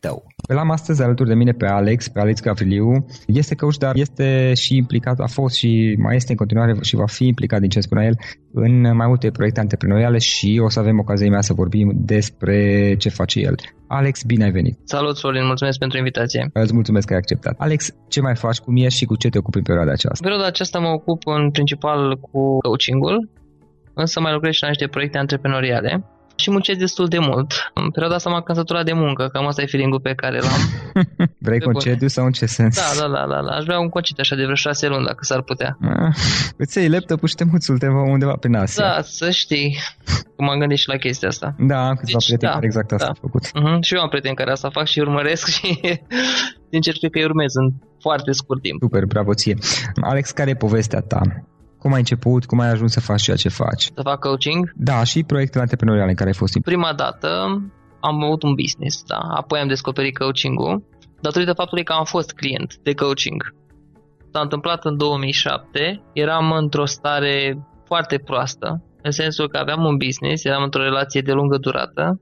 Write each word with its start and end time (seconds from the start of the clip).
tău. 0.00 0.26
Îl 0.48 0.58
am 0.58 0.70
astăzi 0.70 1.02
alături 1.02 1.28
de 1.28 1.34
mine 1.34 1.52
pe 1.52 1.66
Alex, 1.66 2.08
pe 2.08 2.20
Alex 2.20 2.40
Gavriliu. 2.40 3.06
Este 3.26 3.54
coach, 3.54 3.76
dar 3.76 3.96
este 3.96 4.52
și 4.54 4.76
implicat, 4.76 5.18
a 5.20 5.26
fost 5.26 5.54
și 5.54 5.96
mai 5.98 6.16
este 6.16 6.30
în 6.30 6.36
continuare 6.36 6.74
și 6.80 6.96
va 6.96 7.06
fi 7.06 7.26
implicat, 7.26 7.60
din 7.60 7.68
ce 7.68 7.80
spunea 7.80 8.04
el, 8.04 8.16
în 8.52 8.96
mai 8.96 9.06
multe 9.06 9.30
proiecte 9.30 9.60
antreprenoriale 9.60 10.18
și 10.18 10.60
o 10.64 10.68
să 10.68 10.78
avem 10.78 10.98
ocazia 10.98 11.30
mea 11.30 11.40
să 11.40 11.52
vorbim 11.52 11.92
despre 11.94 12.94
ce 12.98 13.08
face 13.08 13.40
el. 13.40 13.54
Alex, 13.88 14.22
bine 14.22 14.44
ai 14.44 14.50
venit! 14.50 14.78
Salut, 14.84 15.18
Florin, 15.18 15.46
mulțumesc 15.46 15.78
pentru 15.78 15.98
invitație! 15.98 16.50
Îți 16.52 16.74
mulțumesc 16.74 17.06
că 17.06 17.12
ai 17.12 17.18
acceptat. 17.18 17.54
Alex, 17.58 17.94
ce 18.08 18.20
mai 18.20 18.36
faci, 18.36 18.58
cum 18.58 18.76
ești 18.76 18.98
și 18.98 19.04
cu 19.04 19.16
ce 19.16 19.28
te 19.28 19.38
ocupi 19.38 19.56
în 19.56 19.62
perioada 19.62 19.90
aceasta? 19.90 20.18
În 20.18 20.26
perioada 20.28 20.46
aceasta 20.46 20.78
mă 20.78 20.88
ocup 20.88 21.22
în 21.26 21.50
principal 21.50 22.16
cu 22.16 22.58
coaching-ul, 22.58 23.30
însă 23.94 24.20
mai 24.20 24.32
lucrez 24.32 24.52
și 24.52 24.62
la 24.62 24.68
niște 24.68 24.86
proiecte 24.86 25.18
antreprenoriale 25.18 26.04
și 26.36 26.50
muncesc 26.50 26.78
destul 26.78 27.08
de 27.08 27.18
mult. 27.18 27.70
În 27.74 27.90
perioada 27.90 28.14
asta 28.14 28.30
m-am 28.30 28.40
căsătorat 28.40 28.84
de 28.84 28.92
muncă, 28.92 29.28
cam 29.32 29.46
asta 29.46 29.62
e 29.62 29.66
feeling 29.66 30.00
pe 30.00 30.14
care 30.14 30.38
l-am. 30.38 30.60
Vrei 31.46 31.60
concediu 31.60 32.08
sau 32.08 32.24
în 32.24 32.32
ce 32.32 32.46
sens? 32.46 32.76
Da, 32.76 33.00
da, 33.00 33.08
da, 33.08 33.26
da, 33.26 33.42
da. 33.42 33.56
Aș 33.56 33.64
vrea 33.64 33.78
un 33.78 33.88
concediu 33.88 34.22
așa 34.22 34.36
de 34.36 34.42
vreo 34.42 34.54
șase 34.54 34.88
luni, 34.88 35.04
dacă 35.04 35.18
s-ar 35.20 35.42
putea. 35.42 35.78
Ah, 35.80 36.16
îți 36.56 36.78
iei 36.78 36.88
laptopul 36.88 37.28
și 37.28 37.34
te 37.34 37.44
muți 37.44 37.70
undeva 37.70 38.36
prin 38.40 38.54
Asia. 38.54 38.84
Da, 38.84 39.02
să 39.02 39.30
știi. 39.30 39.78
Cum 40.36 40.48
am 40.48 40.58
gândit 40.58 40.78
și 40.78 40.88
la 40.88 40.96
chestia 40.96 41.28
asta. 41.28 41.54
Da, 41.58 41.88
am 41.88 41.94
câțiva 41.94 42.18
deci, 42.18 42.26
prieteni 42.26 42.50
da, 42.50 42.54
care 42.54 42.66
exact 42.66 42.92
asta 42.92 43.04
da. 43.04 43.12
au 43.12 43.18
făcut. 43.20 43.46
Uh-huh. 43.46 43.80
Și 43.80 43.94
eu 43.94 44.00
am 44.00 44.08
prieteni 44.08 44.34
care 44.34 44.50
asta 44.50 44.70
fac 44.70 44.86
și 44.86 45.00
urmăresc 45.00 45.46
și 45.48 45.80
sincer 46.72 46.94
cred 46.98 47.10
că 47.10 47.18
îi 47.18 47.24
urmez 47.24 47.54
în 47.54 47.72
foarte 48.00 48.32
scurt 48.32 48.62
timp. 48.62 48.80
Super, 48.80 49.04
bravo 49.04 49.34
ție. 49.34 49.56
Alex, 50.00 50.30
care 50.30 50.50
e 50.50 50.54
povestea 50.54 51.00
ta? 51.00 51.20
Cum 51.86 51.94
ai 51.94 52.00
început? 52.00 52.44
Cum 52.44 52.60
ai 52.60 52.70
ajuns 52.70 52.92
să 52.92 53.00
faci 53.00 53.22
ceea 53.22 53.36
ce 53.36 53.48
faci? 53.48 53.82
Să 53.94 54.00
fac 54.02 54.18
coaching? 54.18 54.72
Da, 54.76 55.04
și 55.04 55.22
proiectele 55.22 55.62
antreprenoriale 55.62 56.10
în 56.10 56.16
care 56.16 56.28
ai 56.28 56.34
fost. 56.34 56.58
Prima 56.58 56.92
dată 56.92 57.28
am 58.00 58.22
avut 58.22 58.42
un 58.42 58.54
business, 58.54 59.02
da. 59.02 59.18
Apoi 59.36 59.58
am 59.60 59.68
descoperit 59.68 60.18
coaching-ul 60.18 60.84
datorită 61.20 61.52
faptului 61.52 61.84
că 61.84 61.92
am 61.92 62.04
fost 62.04 62.32
client 62.32 62.76
de 62.82 62.94
coaching. 62.94 63.54
S-a 64.32 64.40
întâmplat 64.40 64.84
în 64.84 64.96
2007, 64.96 66.02
eram 66.12 66.52
într-o 66.52 66.84
stare 66.84 67.58
foarte 67.84 68.18
proastă, 68.18 68.82
în 69.02 69.10
sensul 69.10 69.48
că 69.48 69.56
aveam 69.56 69.84
un 69.84 69.96
business, 69.96 70.44
eram 70.44 70.62
într-o 70.62 70.82
relație 70.82 71.20
de 71.20 71.32
lungă 71.32 71.56
durată, 71.56 72.20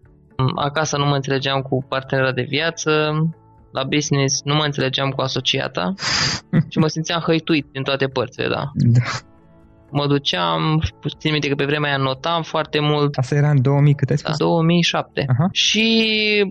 acasă 0.55 0.97
nu 0.97 1.07
mă 1.07 1.15
înțelegeam 1.15 1.61
cu 1.61 1.85
partenera 1.89 2.33
de 2.33 2.47
viață, 2.49 2.91
la 3.73 3.85
business 3.85 4.43
nu 4.43 4.55
mă 4.55 4.65
înțelegeam 4.65 5.11
cu 5.11 5.21
asociata 5.21 5.95
și 6.71 6.79
mă 6.79 6.87
simțeam 6.87 7.21
hăituit 7.21 7.67
din 7.73 7.83
toate 7.83 8.07
părțile, 8.07 8.49
da. 8.49 8.71
da 8.75 9.03
mă 9.99 10.07
duceam, 10.07 10.61
țin 11.19 11.31
minte 11.33 11.49
că 11.49 11.55
pe 11.55 11.65
vremea 11.65 11.89
aia 11.91 11.99
notam 11.99 12.43
foarte 12.43 12.81
mult. 12.81 13.17
Asta 13.17 13.35
era 13.35 13.51
în 13.51 13.63
2000, 13.63 13.95
cât 13.95 14.11
ai 14.11 14.19
spus? 14.19 14.37
Da, 14.37 14.45
2007. 14.45 15.21
Uh-huh. 15.23 15.49
Și 15.53 15.87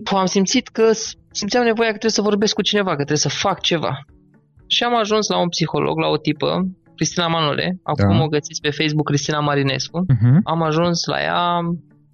am 0.04 0.26
simțit 0.26 0.68
că 0.68 0.90
simțeam 1.30 1.64
nevoia 1.64 1.90
că 1.94 1.98
trebuie 2.02 2.18
să 2.20 2.28
vorbesc 2.30 2.54
cu 2.54 2.62
cineva, 2.62 2.90
că 2.90 3.04
trebuie 3.08 3.16
să 3.16 3.28
fac 3.28 3.60
ceva. 3.60 3.92
Și 4.66 4.82
am 4.82 4.96
ajuns 4.96 5.28
la 5.28 5.38
un 5.38 5.48
psiholog, 5.48 5.98
la 5.98 6.08
o 6.08 6.16
tipă 6.16 6.48
Cristina 6.96 7.26
Manole, 7.26 7.80
acum 7.82 8.16
Da. 8.16 8.22
o 8.22 8.26
găsiți 8.26 8.60
pe 8.60 8.70
Facebook 8.70 9.06
Cristina 9.06 9.40
Marinescu. 9.40 10.06
Uh-huh. 10.12 10.36
Am 10.44 10.62
ajuns 10.62 11.04
la 11.04 11.18
ea 11.22 11.60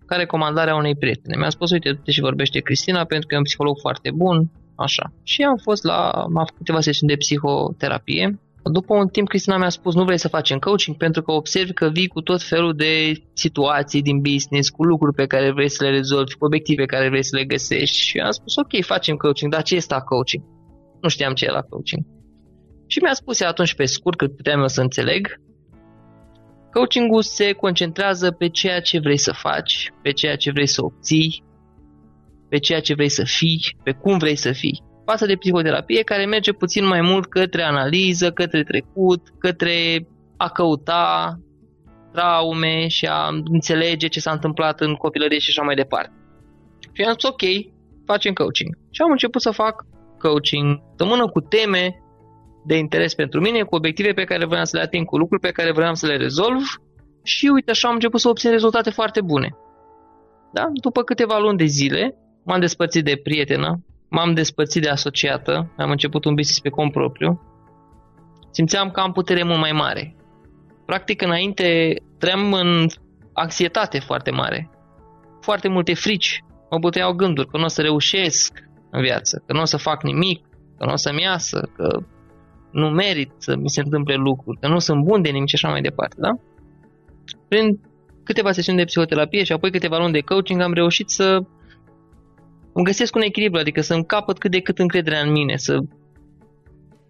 ca 0.06 0.17
recomandarea 0.17 0.75
unei 0.75 0.97
prietene. 0.97 1.37
Mi-a 1.37 1.50
spus, 1.50 1.71
uite, 1.71 1.93
du-te 1.93 2.11
și 2.11 2.21
vorbește 2.21 2.59
Cristina 2.61 3.05
pentru 3.05 3.27
că 3.27 3.35
e 3.35 3.38
un 3.38 3.43
psiholog 3.50 3.77
foarte 3.81 4.11
bun, 4.15 4.50
așa. 4.75 5.12
Și 5.23 5.43
am 5.43 5.56
fost 5.62 5.85
la, 5.85 6.09
am 6.11 6.32
făcut 6.32 6.56
câteva 6.56 6.81
sesiuni 6.81 7.12
de 7.12 7.19
psihoterapie. 7.19 8.38
După 8.72 8.94
un 8.94 9.08
timp, 9.08 9.28
Cristina 9.28 9.56
mi-a 9.56 9.69
spus, 9.69 9.94
nu 9.94 10.05
vrei 10.05 10.19
să 10.19 10.28
facem 10.28 10.58
coaching 10.58 10.96
pentru 10.96 11.22
că 11.22 11.32
observi 11.32 11.72
că 11.72 11.88
vii 11.88 12.06
cu 12.06 12.20
tot 12.20 12.43
felul 12.43 12.75
de 12.75 13.12
situații 13.32 14.02
din 14.02 14.20
business, 14.20 14.69
cu 14.69 14.84
lucruri 14.84 15.14
pe 15.14 15.26
care 15.26 15.52
vrei 15.52 15.69
să 15.69 15.84
le 15.84 15.90
rezolvi, 15.90 16.34
cu 16.34 16.44
obiective 16.44 16.84
pe 16.84 16.94
care 16.94 17.08
vrei 17.08 17.25
să 17.25 17.37
le 17.37 17.44
găsești. 17.44 17.96
Și 17.96 18.19
am 18.19 18.31
spus, 18.31 18.56
ok, 18.56 18.84
facem 18.84 19.17
coaching, 19.17 19.52
dar 19.52 19.62
ce 19.62 19.75
este 19.75 19.94
coaching? 20.05 20.44
Nu 21.00 21.08
știam 21.08 21.34
ce 21.34 21.44
era 21.44 21.61
coaching. 21.61 22.06
Și 22.87 22.99
mi-a 23.02 23.14
spus 23.14 23.40
ea 23.40 23.49
atunci 23.49 23.75
pe 23.75 23.84
scurt, 23.84 24.19
cât 24.19 24.37
puteam 24.37 24.61
eu 24.61 24.69
să 24.69 24.81
înțeleg, 24.81 25.40
Coachingul 26.72 27.22
se 27.22 27.52
concentrează 27.52 28.31
pe 28.31 28.49
ceea 28.49 28.81
ce 28.81 28.99
vrei 28.99 29.17
să 29.17 29.32
faci, 29.32 29.93
pe 30.02 30.11
ceea 30.11 30.37
ce 30.37 30.50
vrei 30.50 30.67
să 30.67 30.84
obții, 30.84 31.44
pe 32.49 32.58
ceea 32.58 32.81
ce 32.81 32.94
vrei 32.94 33.08
să 33.08 33.25
fii, 33.25 33.76
pe 33.82 33.93
cum 33.93 34.19
vrei 34.19 34.37
să 34.37 34.52
fii. 34.52 34.82
Față 35.05 35.26
de 35.26 35.37
psihoterapie 35.37 36.02
care 36.02 36.25
merge 36.26 36.52
puțin 36.52 36.87
mai 36.87 37.00
mult 37.00 37.26
către 37.26 37.62
analiză, 37.62 38.31
către 38.31 38.62
trecut, 38.62 39.29
către 39.38 40.06
a 40.37 40.49
căuta 40.49 41.38
traume 42.12 42.87
și 42.88 43.06
a 43.06 43.29
înțelege 43.44 44.06
ce 44.06 44.20
s-a 44.20 44.31
întâmplat 44.31 44.81
în 44.81 44.94
copilărie 44.94 45.38
și 45.38 45.50
așa 45.50 45.62
mai 45.62 45.75
departe. 45.75 46.12
Și 46.93 47.02
am 47.02 47.12
spus 47.12 47.29
ok, 47.29 47.43
facem 48.06 48.32
coaching. 48.32 48.79
Și 48.91 49.02
am 49.02 49.11
început 49.11 49.41
să 49.41 49.50
fac 49.50 49.85
coaching, 50.19 50.82
sămână 50.97 51.29
cu 51.29 51.41
teme 51.41 52.03
de 52.67 52.76
interes 52.76 53.14
pentru 53.14 53.41
mine, 53.41 53.62
cu 53.62 53.75
obiective 53.75 54.12
pe 54.12 54.25
care 54.25 54.44
vreau 54.46 54.64
să 54.64 54.76
le 54.76 54.82
ating, 54.82 55.06
cu 55.06 55.17
lucruri 55.17 55.41
pe 55.41 55.50
care 55.50 55.73
vreau 55.73 55.94
să 55.94 56.06
le 56.06 56.17
rezolv 56.17 56.62
și 57.23 57.46
uite 57.46 57.70
așa 57.70 57.88
am 57.88 57.94
început 57.94 58.20
să 58.20 58.29
obțin 58.29 58.50
rezultate 58.50 58.91
foarte 58.91 59.20
bune. 59.20 59.56
Da? 60.53 60.69
După 60.73 61.03
câteva 61.03 61.38
luni 61.38 61.58
de 61.58 61.64
zile 61.64 62.17
m-am 62.44 62.61
despărțit 62.61 63.05
de 63.05 63.20
prietenă, 63.23 63.85
m-am 64.11 64.35
despărțit 64.35 64.83
de 64.83 64.89
asociată, 64.89 65.73
am 65.77 65.91
început 65.91 66.25
un 66.25 66.35
business 66.35 66.61
pe 66.61 66.69
cont 66.69 66.93
propriu, 66.93 67.41
simțeam 68.51 68.91
că 68.91 69.01
am 69.01 69.12
putere 69.12 69.43
mult 69.43 69.59
mai 69.59 69.73
mare. 69.73 70.17
Practic 70.87 71.23
înainte 71.23 71.95
trăiam 72.19 72.53
în 72.53 72.87
anxietate 73.33 73.99
foarte 73.99 74.31
mare, 74.31 74.71
foarte 75.41 75.69
multe 75.69 75.95
frici, 75.95 76.45
mă 76.71 76.79
băteau 76.79 77.12
gânduri 77.12 77.49
că 77.49 77.57
nu 77.57 77.65
o 77.65 77.69
să 77.69 77.83
reușesc 77.83 78.53
în 78.91 79.01
viață, 79.01 79.43
că 79.47 79.53
nu 79.53 79.61
o 79.61 79.65
să 79.65 79.77
fac 79.77 80.03
nimic, 80.03 80.45
că 80.79 80.85
nu 80.85 80.93
o 80.93 80.97
să-mi 80.97 81.23
iasă, 81.23 81.69
că 81.77 81.99
nu 82.71 82.89
merit 82.89 83.33
să 83.39 83.56
mi 83.56 83.71
se 83.71 83.81
întâmple 83.81 84.15
lucruri, 84.15 84.59
că 84.61 84.69
nu 84.69 84.79
sunt 84.79 85.05
bun 85.05 85.23
de 85.23 85.31
nimic 85.31 85.49
și 85.49 85.55
așa 85.55 85.69
mai 85.69 85.81
departe, 85.81 86.17
da? 86.19 86.31
Prin 87.49 87.81
câteva 88.25 88.53
sesiuni 88.53 88.79
de 88.79 88.85
psihoterapie 88.85 89.45
și 89.45 89.53
apoi 89.53 89.71
câteva 89.71 89.99
luni 89.99 90.13
de 90.13 90.21
coaching 90.21 90.61
am 90.61 90.73
reușit 90.73 91.11
să 91.11 91.43
îmi 92.72 92.84
găsesc 92.84 93.14
un 93.14 93.22
echilibru, 93.22 93.61
adică 93.61 93.81
să-mi 93.81 94.05
capăt 94.05 94.38
cât 94.38 94.50
de 94.50 94.61
cât 94.61 94.78
încrederea 94.78 95.20
în 95.20 95.31
mine, 95.31 95.56
să 95.56 95.78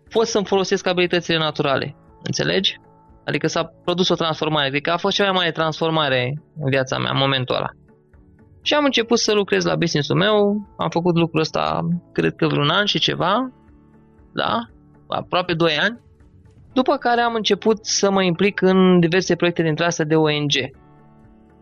pot 0.09 0.27
să-mi 0.27 0.47
folosesc 0.47 0.87
abilitățile 0.87 1.39
naturale, 1.39 1.97
înțelegi? 2.23 2.81
Adică 3.25 3.47
s-a 3.47 3.73
produs 3.85 4.09
o 4.09 4.15
transformare, 4.15 4.67
adică 4.67 4.91
a 4.93 4.97
fost 4.97 5.17
cea 5.17 5.25
mai 5.25 5.33
mare 5.33 5.51
transformare 5.51 6.43
în 6.61 6.71
viața 6.71 6.99
mea 6.99 7.11
în 7.11 7.19
momentul 7.19 7.55
ăla. 7.55 7.71
Și 8.63 8.75
am 8.75 8.85
început 8.85 9.19
să 9.19 9.33
lucrez 9.33 9.65
la 9.65 9.77
business-ul 9.77 10.17
meu, 10.17 10.67
am 10.77 10.89
făcut 10.89 11.17
lucrul 11.17 11.41
ăsta 11.41 11.89
cred 12.13 12.35
că 12.37 12.47
vreun 12.47 12.69
an 12.69 12.85
și 12.85 12.99
ceva, 12.99 13.53
da, 14.33 14.59
aproape 15.07 15.55
2 15.55 15.79
ani, 15.81 16.01
după 16.73 16.97
care 16.97 17.21
am 17.21 17.35
început 17.35 17.85
să 17.85 18.11
mă 18.11 18.23
implic 18.23 18.61
în 18.61 19.01
diverse 19.01 19.35
proiecte 19.37 19.63
dintre 19.63 19.85
astea 19.85 20.05
de 20.05 20.15
ONG, 20.15 20.53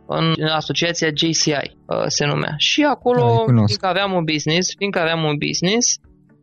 în 0.09 0.35
asociația 0.55 1.09
JCI 1.15 1.51
uh, 1.51 2.05
se 2.07 2.25
numea. 2.27 2.55
Și 2.57 2.81
Da, 2.81 2.89
acolo, 2.89 3.31
îi 3.31 3.45
cunosc. 3.45 3.67
fiindcă 3.67 3.87
aveam 3.87 4.13
un 4.13 4.25
business, 4.25 4.75
fiindcă 4.77 5.01
aveam 5.01 5.23
un 5.25 5.37
business, 5.47 5.99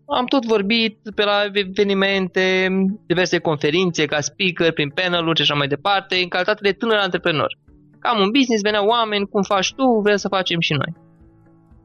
am 0.07 0.25
tot 0.25 0.45
vorbit 0.45 0.97
pe 1.15 1.23
la 1.23 1.37
evenimente, 1.53 2.67
diverse 3.07 3.37
conferințe, 3.37 4.05
ca 4.05 4.19
speaker, 4.19 4.71
prin 4.71 4.89
panel-uri 4.89 5.35
și 5.35 5.41
așa 5.41 5.53
mai 5.53 5.67
departe, 5.67 6.15
în 6.15 6.27
calitate 6.27 6.59
de 6.61 6.71
tânăr 6.71 6.97
antreprenor. 6.97 7.57
Că 7.99 8.07
am 8.07 8.21
un 8.21 8.29
business, 8.31 8.61
veneau 8.61 8.87
oameni, 8.87 9.27
cum 9.27 9.41
faci 9.41 9.73
tu, 9.73 9.99
vrem 10.03 10.15
să 10.15 10.27
facem 10.27 10.59
și 10.59 10.73
noi. 10.73 10.93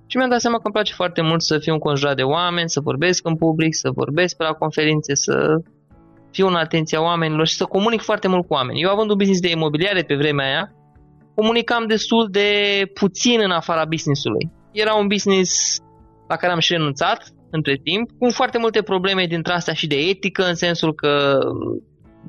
Și 0.06 0.16
mi-am 0.16 0.28
dat 0.30 0.40
seama 0.40 0.56
că 0.56 0.62
îmi 0.64 0.74
place 0.74 0.92
foarte 0.94 1.22
mult 1.22 1.42
să 1.42 1.58
fiu 1.58 1.72
înconjurat 1.72 2.16
de 2.16 2.22
oameni, 2.22 2.70
să 2.70 2.80
vorbesc 2.80 3.26
în 3.26 3.36
public, 3.36 3.74
să 3.74 3.90
vorbesc 3.90 4.36
pe 4.36 4.44
la 4.44 4.52
conferințe, 4.52 5.14
să 5.14 5.56
fiu 6.30 6.46
în 6.46 6.54
atenția 6.54 7.02
oamenilor 7.02 7.46
și 7.46 7.54
să 7.54 7.64
comunic 7.64 8.00
foarte 8.00 8.28
mult 8.28 8.46
cu 8.46 8.54
oameni. 8.54 8.80
Eu 8.80 8.90
având 8.90 9.10
un 9.10 9.16
business 9.16 9.40
de 9.40 9.50
imobiliare 9.50 10.02
pe 10.02 10.14
vremea 10.14 10.46
aia, 10.46 10.72
comunicam 11.40 11.86
destul 11.86 12.28
de 12.30 12.50
puțin 12.94 13.38
în 13.42 13.50
afara 13.50 13.84
businessului. 13.84 14.50
Era 14.72 14.94
un 14.94 15.06
business 15.06 15.50
la 16.28 16.36
care 16.36 16.52
am 16.52 16.58
și 16.58 16.72
renunțat 16.72 17.20
între 17.50 17.80
timp, 17.82 18.10
cu 18.18 18.30
foarte 18.30 18.58
multe 18.58 18.82
probleme 18.82 19.24
dintre 19.26 19.52
astea 19.52 19.74
și 19.74 19.86
de 19.86 19.96
etică, 19.96 20.42
în 20.44 20.54
sensul 20.54 20.94
că 20.94 21.38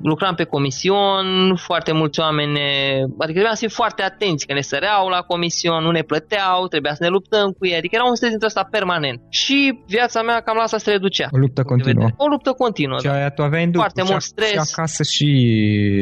lucram 0.02 0.34
pe 0.34 0.44
comision, 0.44 1.54
foarte 1.56 1.92
mulți 1.92 2.20
oameni, 2.20 2.52
ne- 2.52 3.00
adică 3.18 3.38
trebuia 3.38 3.54
să 3.54 3.64
fim 3.66 3.74
foarte 3.80 4.02
atenți, 4.02 4.46
că 4.46 4.52
ne 4.52 4.60
săreau 4.60 5.08
la 5.08 5.20
comision, 5.20 5.82
nu 5.82 5.90
ne 5.90 6.02
plăteau, 6.02 6.66
trebuia 6.66 6.94
să 6.94 7.02
ne 7.02 7.08
luptăm 7.08 7.50
cu 7.58 7.66
ei, 7.66 7.76
adică 7.76 7.94
era 7.94 8.04
un 8.04 8.14
stres 8.14 8.30
dintre 8.30 8.46
ăsta 8.46 8.68
permanent. 8.70 9.20
Și 9.28 9.58
viața 9.86 10.22
mea 10.22 10.40
cam 10.40 10.56
la 10.56 10.62
asta 10.62 10.78
se 10.78 10.90
reducea. 10.90 11.28
O 11.30 11.38
luptă 11.38 11.62
continuă. 11.62 12.08
O 12.16 12.26
luptă 12.26 12.52
continuă. 12.52 12.98
Și 12.98 13.06
da. 13.06 13.12
aia 13.12 13.30
tu 13.30 13.42
aveai 13.42 13.64
în 13.64 13.70
duc, 13.70 13.80
Foarte 13.80 14.00
și 14.00 14.10
mult 14.10 14.22
ac- 14.22 14.32
stres. 14.34 14.50
Și 14.50 14.72
acasă 14.76 15.02
și... 15.14 15.28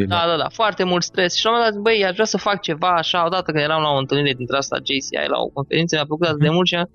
Da, 0.08 0.22
da, 0.30 0.36
da, 0.36 0.48
foarte 0.60 0.84
mult 0.84 1.02
stres. 1.02 1.34
Și 1.36 1.44
la 1.44 1.50
un 1.50 1.56
moment 1.56 1.74
dat, 1.74 1.82
băi, 1.82 2.04
aș 2.04 2.12
vrea 2.12 2.24
să 2.34 2.38
fac 2.38 2.60
ceva 2.60 2.90
așa, 3.02 3.18
odată 3.26 3.42
când 3.42 3.64
eram 3.68 3.82
la 3.82 3.90
o 3.96 3.98
întâlnire 3.98 4.34
dintre 4.40 4.56
asta 4.56 4.76
JCI, 4.88 5.28
la 5.34 5.38
o 5.44 5.48
conferință, 5.56 5.94
mi-a 5.94 6.04
plăcut 6.10 6.26
atât 6.26 6.42
de 6.48 6.52
mult 6.56 6.66
și 6.66 6.74
mi-a 6.74 6.88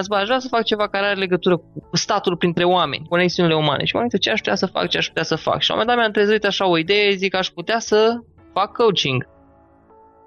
zis, 0.00 0.08
bă, 0.08 0.14
aș 0.16 0.26
vrea 0.26 0.38
să 0.38 0.48
fac 0.48 0.64
ceva 0.64 0.88
care 0.88 1.06
are 1.06 1.18
legătură 1.18 1.56
cu 1.56 1.96
statul 1.96 2.36
printre 2.36 2.64
oameni, 2.64 3.06
conexiunile 3.08 3.54
umane. 3.54 3.84
Și 3.84 3.94
m-am 3.94 4.02
gândit 4.02 4.20
ce 4.20 4.30
aș 4.30 4.38
putea 4.38 4.54
să 4.54 4.66
fac, 4.66 4.88
ce 4.88 4.98
aș 4.98 5.06
putea 5.06 5.22
să 5.22 5.36
fac. 5.36 5.60
Și 5.60 5.68
la 5.68 5.74
un 5.74 5.80
moment 5.80 5.88
dat 5.88 5.96
mi-am 5.96 6.24
trezit 6.24 6.44
așa 6.44 6.66
o 6.66 6.78
idee, 6.78 7.14
zic, 7.14 7.34
aș 7.34 7.48
putea 7.48 7.78
să 7.78 8.16
fac 8.52 8.72
coaching. 8.72 9.26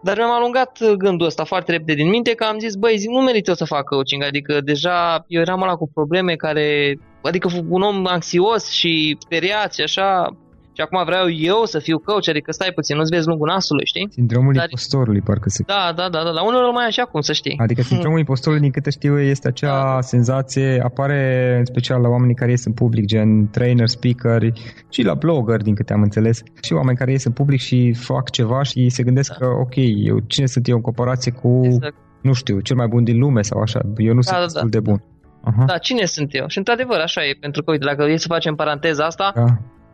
Dar 0.01 0.17
mi-am 0.17 0.31
alungat 0.31 0.95
gândul 0.97 1.27
ăsta 1.27 1.43
foarte 1.43 1.71
repede 1.71 1.93
din 1.93 2.09
minte 2.09 2.33
că 2.33 2.43
am 2.43 2.59
zis, 2.59 2.75
băi, 2.75 2.97
zic, 2.97 3.09
nu 3.09 3.21
merită 3.21 3.53
să 3.53 3.65
fac 3.65 3.83
coaching, 3.83 4.23
adică 4.23 4.61
deja 4.61 5.25
eu 5.27 5.41
eram 5.41 5.61
ăla 5.61 5.75
cu 5.75 5.89
probleme 5.93 6.35
care, 6.35 6.97
adică 7.23 7.49
un 7.69 7.81
om 7.81 8.05
anxios 8.05 8.69
și 8.69 9.15
speriat 9.19 9.73
și 9.73 9.81
așa, 9.81 10.37
și 10.79 10.85
acum 10.85 11.05
vreau 11.05 11.29
eu 11.29 11.59
să 11.65 11.79
fiu 11.79 11.97
coach, 11.99 12.27
adică 12.29 12.51
stai 12.51 12.71
puțin, 12.75 12.95
nu-ți 12.97 13.09
vezi 13.15 13.27
lungul 13.27 13.47
nasului, 13.47 13.85
știi? 13.85 14.07
Sindromul 14.11 14.53
Dar- 14.53 14.63
impostorului, 14.63 15.21
parcă 15.21 15.49
se... 15.49 15.63
Da, 15.67 15.93
da, 15.95 16.09
da, 16.09 16.23
da, 16.23 16.29
la 16.29 16.43
unul 16.47 16.71
mai 16.71 16.85
așa 16.85 17.03
cum 17.03 17.21
să 17.21 17.33
știi. 17.33 17.55
Adică 17.61 17.81
sindromul 17.81 18.19
impostorului, 18.25 18.63
din 18.63 18.71
câte 18.71 18.89
știu, 18.89 19.19
este 19.19 19.47
acea 19.47 19.93
Da. 19.93 20.01
senzație, 20.01 20.81
apare 20.83 21.55
în 21.57 21.65
special 21.65 22.01
la 22.01 22.07
oamenii 22.09 22.35
care 22.35 22.51
ies 22.51 22.65
în 22.65 22.73
public, 22.73 23.05
gen 23.05 23.49
trainer, 23.49 23.87
speaker 23.87 24.41
și 24.89 25.01
la 25.01 25.13
blogger, 25.13 25.61
din 25.61 25.75
câte 25.75 25.93
am 25.93 26.01
înțeles, 26.01 26.41
și 26.61 26.73
oameni 26.73 26.97
care 26.97 27.11
ies 27.11 27.23
în 27.25 27.31
public 27.31 27.59
și 27.59 27.93
fac 27.93 28.29
ceva 28.29 28.63
și 28.63 28.89
se 28.89 29.03
gândesc 29.03 29.29
Da. 29.29 29.45
că, 29.45 29.51
ok, 29.63 29.75
eu, 30.05 30.19
cine 30.27 30.45
sunt 30.45 30.67
eu 30.67 30.75
în 30.75 30.81
comparație 30.81 31.31
cu, 31.31 31.61
Exact. 31.63 31.95
nu 32.21 32.33
știu, 32.33 32.59
cel 32.59 32.75
mai 32.75 32.87
bun 32.87 33.03
din 33.03 33.17
lume 33.19 33.41
sau 33.41 33.61
așa, 33.61 33.79
eu 33.97 34.13
nu 34.13 34.19
Da, 34.19 34.21
sunt 34.21 34.37
da, 34.37 34.43
destul 34.43 34.69
da. 34.69 34.77
de 34.77 34.79
bun. 34.79 35.03
Aha. 35.43 35.63
Da, 35.65 35.77
cine 35.77 36.05
sunt 36.05 36.29
eu? 36.35 36.47
Și 36.47 36.57
într-adevăr 36.57 36.99
așa 36.99 37.21
e, 37.25 37.37
pentru 37.39 37.63
că, 37.63 37.71
uite, 37.71 37.85
dacă 37.85 38.03
e 38.03 38.17
să 38.17 38.27
facem 38.29 38.55
paranteza 38.55 39.05
asta, 39.05 39.31
Da. 39.35 39.45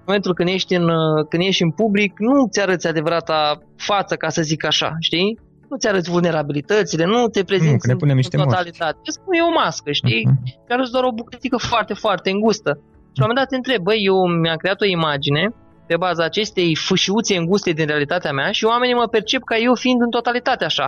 În 0.08 0.12
momentul 0.12 0.34
când 0.34 0.50
ești 0.50 0.74
în, 0.76 0.84
uh, 0.90 1.26
când 1.30 1.44
ești 1.44 1.64
în 1.64 1.72
public, 1.72 2.14
nu 2.20 2.48
ți 2.52 2.62
arăți 2.62 2.88
adevărata 2.88 3.60
față, 3.78 4.16
ca 4.16 4.30
să 4.30 4.42
zic 4.42 4.66
așa, 4.66 4.96
știi? 5.00 5.40
Nu 5.70 5.78
ți 5.78 5.88
arăți 5.88 6.10
vulnerabilitățile, 6.10 7.06
nu 7.06 7.28
te 7.28 7.44
prezinți 7.44 7.72
Nu, 7.74 7.78
că 7.78 7.88
ne 7.88 7.94
în- 7.94 7.98
punem 8.00 8.16
niște 8.16 8.36
în 8.36 8.42
măști. 8.44 8.56
totalitate. 8.56 8.98
Îți 9.06 9.20
pui 9.26 9.40
o 9.48 9.52
mască, 9.62 9.92
știi? 9.92 10.24
Mhm. 10.26 10.66
care 10.68 10.82
îți 10.82 10.92
doar 10.92 11.04
o 11.04 11.12
bucățică 11.12 11.58
foarte, 11.58 11.94
foarte 11.94 12.30
îngustă. 12.30 12.72
Și 13.14 13.20
la 13.22 13.26
un 13.26 13.30
moment 13.30 13.40
dat 13.42 13.48
te 13.50 13.56
întreb, 13.56 13.82
băi, 13.88 14.00
eu 14.12 14.18
mi-am 14.42 14.56
creat 14.64 14.82
o 14.82 14.86
imagine 14.86 15.44
pe 15.88 15.96
baza 15.98 16.24
acestei 16.24 16.76
fâșiuțe 16.76 17.34
înguste 17.38 17.72
din 17.72 17.86
realitatea 17.86 18.32
mea 18.32 18.52
și 18.52 18.64
oamenii 18.66 18.96
mă 19.02 19.08
percep 19.08 19.42
ca 19.44 19.58
eu 19.58 19.74
fiind 19.76 20.02
în 20.02 20.10
totalitate 20.10 20.64
așa. 20.66 20.88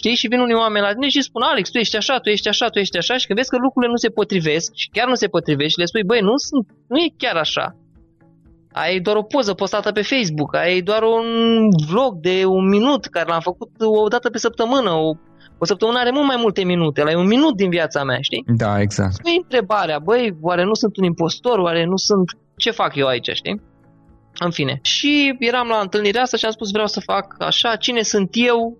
Știi? 0.00 0.14
Și 0.20 0.28
vin 0.28 0.40
unii 0.40 0.54
oameni 0.64 0.84
la 0.86 0.92
tine 0.92 1.08
și 1.08 1.20
spun, 1.28 1.42
Alex, 1.42 1.70
tu 1.70 1.78
ești 1.78 1.96
așa, 1.96 2.18
tu 2.18 2.28
ești 2.28 2.48
așa, 2.48 2.66
tu 2.68 2.78
ești 2.78 2.98
așa 2.98 3.16
și 3.16 3.26
când 3.26 3.38
vezi 3.38 3.50
că 3.50 3.56
lucrurile 3.66 3.90
nu 3.94 3.96
se 4.04 4.08
potrivesc 4.18 4.68
și 4.80 4.88
chiar 4.92 5.08
nu 5.08 5.14
se 5.22 5.28
potrivesc 5.34 5.70
și 5.74 5.78
le 5.78 5.84
spui, 5.84 6.04
băi, 6.10 6.20
nu, 6.20 6.34
sunt, 6.48 6.64
nu 6.92 6.96
e 6.98 7.08
chiar 7.22 7.36
așa. 7.46 7.66
Ai 8.82 9.00
doar 9.00 9.16
o 9.16 9.22
poză 9.22 9.54
postată 9.54 9.92
pe 9.92 10.02
Facebook, 10.02 10.54
ai 10.54 10.80
doar 10.80 11.02
un 11.02 11.26
vlog 11.88 12.14
de 12.20 12.44
un 12.44 12.68
minut 12.68 13.04
care 13.04 13.28
l-am 13.28 13.40
făcut 13.40 13.70
o 13.78 14.08
dată 14.08 14.30
pe 14.30 14.38
săptămână, 14.38 14.90
o, 14.90 15.14
o 15.58 15.64
săptămână 15.64 15.98
are 15.98 16.10
mult 16.10 16.26
mai 16.26 16.36
multe 16.38 16.64
minute, 16.64 17.02
la 17.02 17.10
e 17.10 17.16
un 17.16 17.26
minut 17.26 17.56
din 17.56 17.70
viața 17.70 18.04
mea, 18.04 18.18
știi? 18.20 18.44
Da, 18.56 18.80
exact. 18.80 19.24
Nu 19.24 19.30
e 19.30 19.42
întrebarea, 19.42 19.98
băi, 19.98 20.36
oare 20.40 20.64
nu 20.64 20.74
sunt 20.74 20.96
un 20.96 21.04
impostor, 21.04 21.58
oare 21.58 21.84
nu 21.84 21.96
sunt... 21.96 22.24
Ce 22.56 22.70
fac 22.70 22.94
eu 22.94 23.06
aici, 23.06 23.30
știi? 23.30 23.60
În 24.38 24.50
fine. 24.50 24.78
Și 24.82 25.36
eram 25.38 25.68
la 25.68 25.78
întâlnirea 25.78 26.22
asta 26.22 26.36
și 26.36 26.44
am 26.44 26.50
spus 26.50 26.70
vreau 26.70 26.86
să 26.86 27.00
fac 27.00 27.34
așa, 27.38 27.76
cine 27.76 28.02
sunt 28.02 28.28
eu 28.32 28.78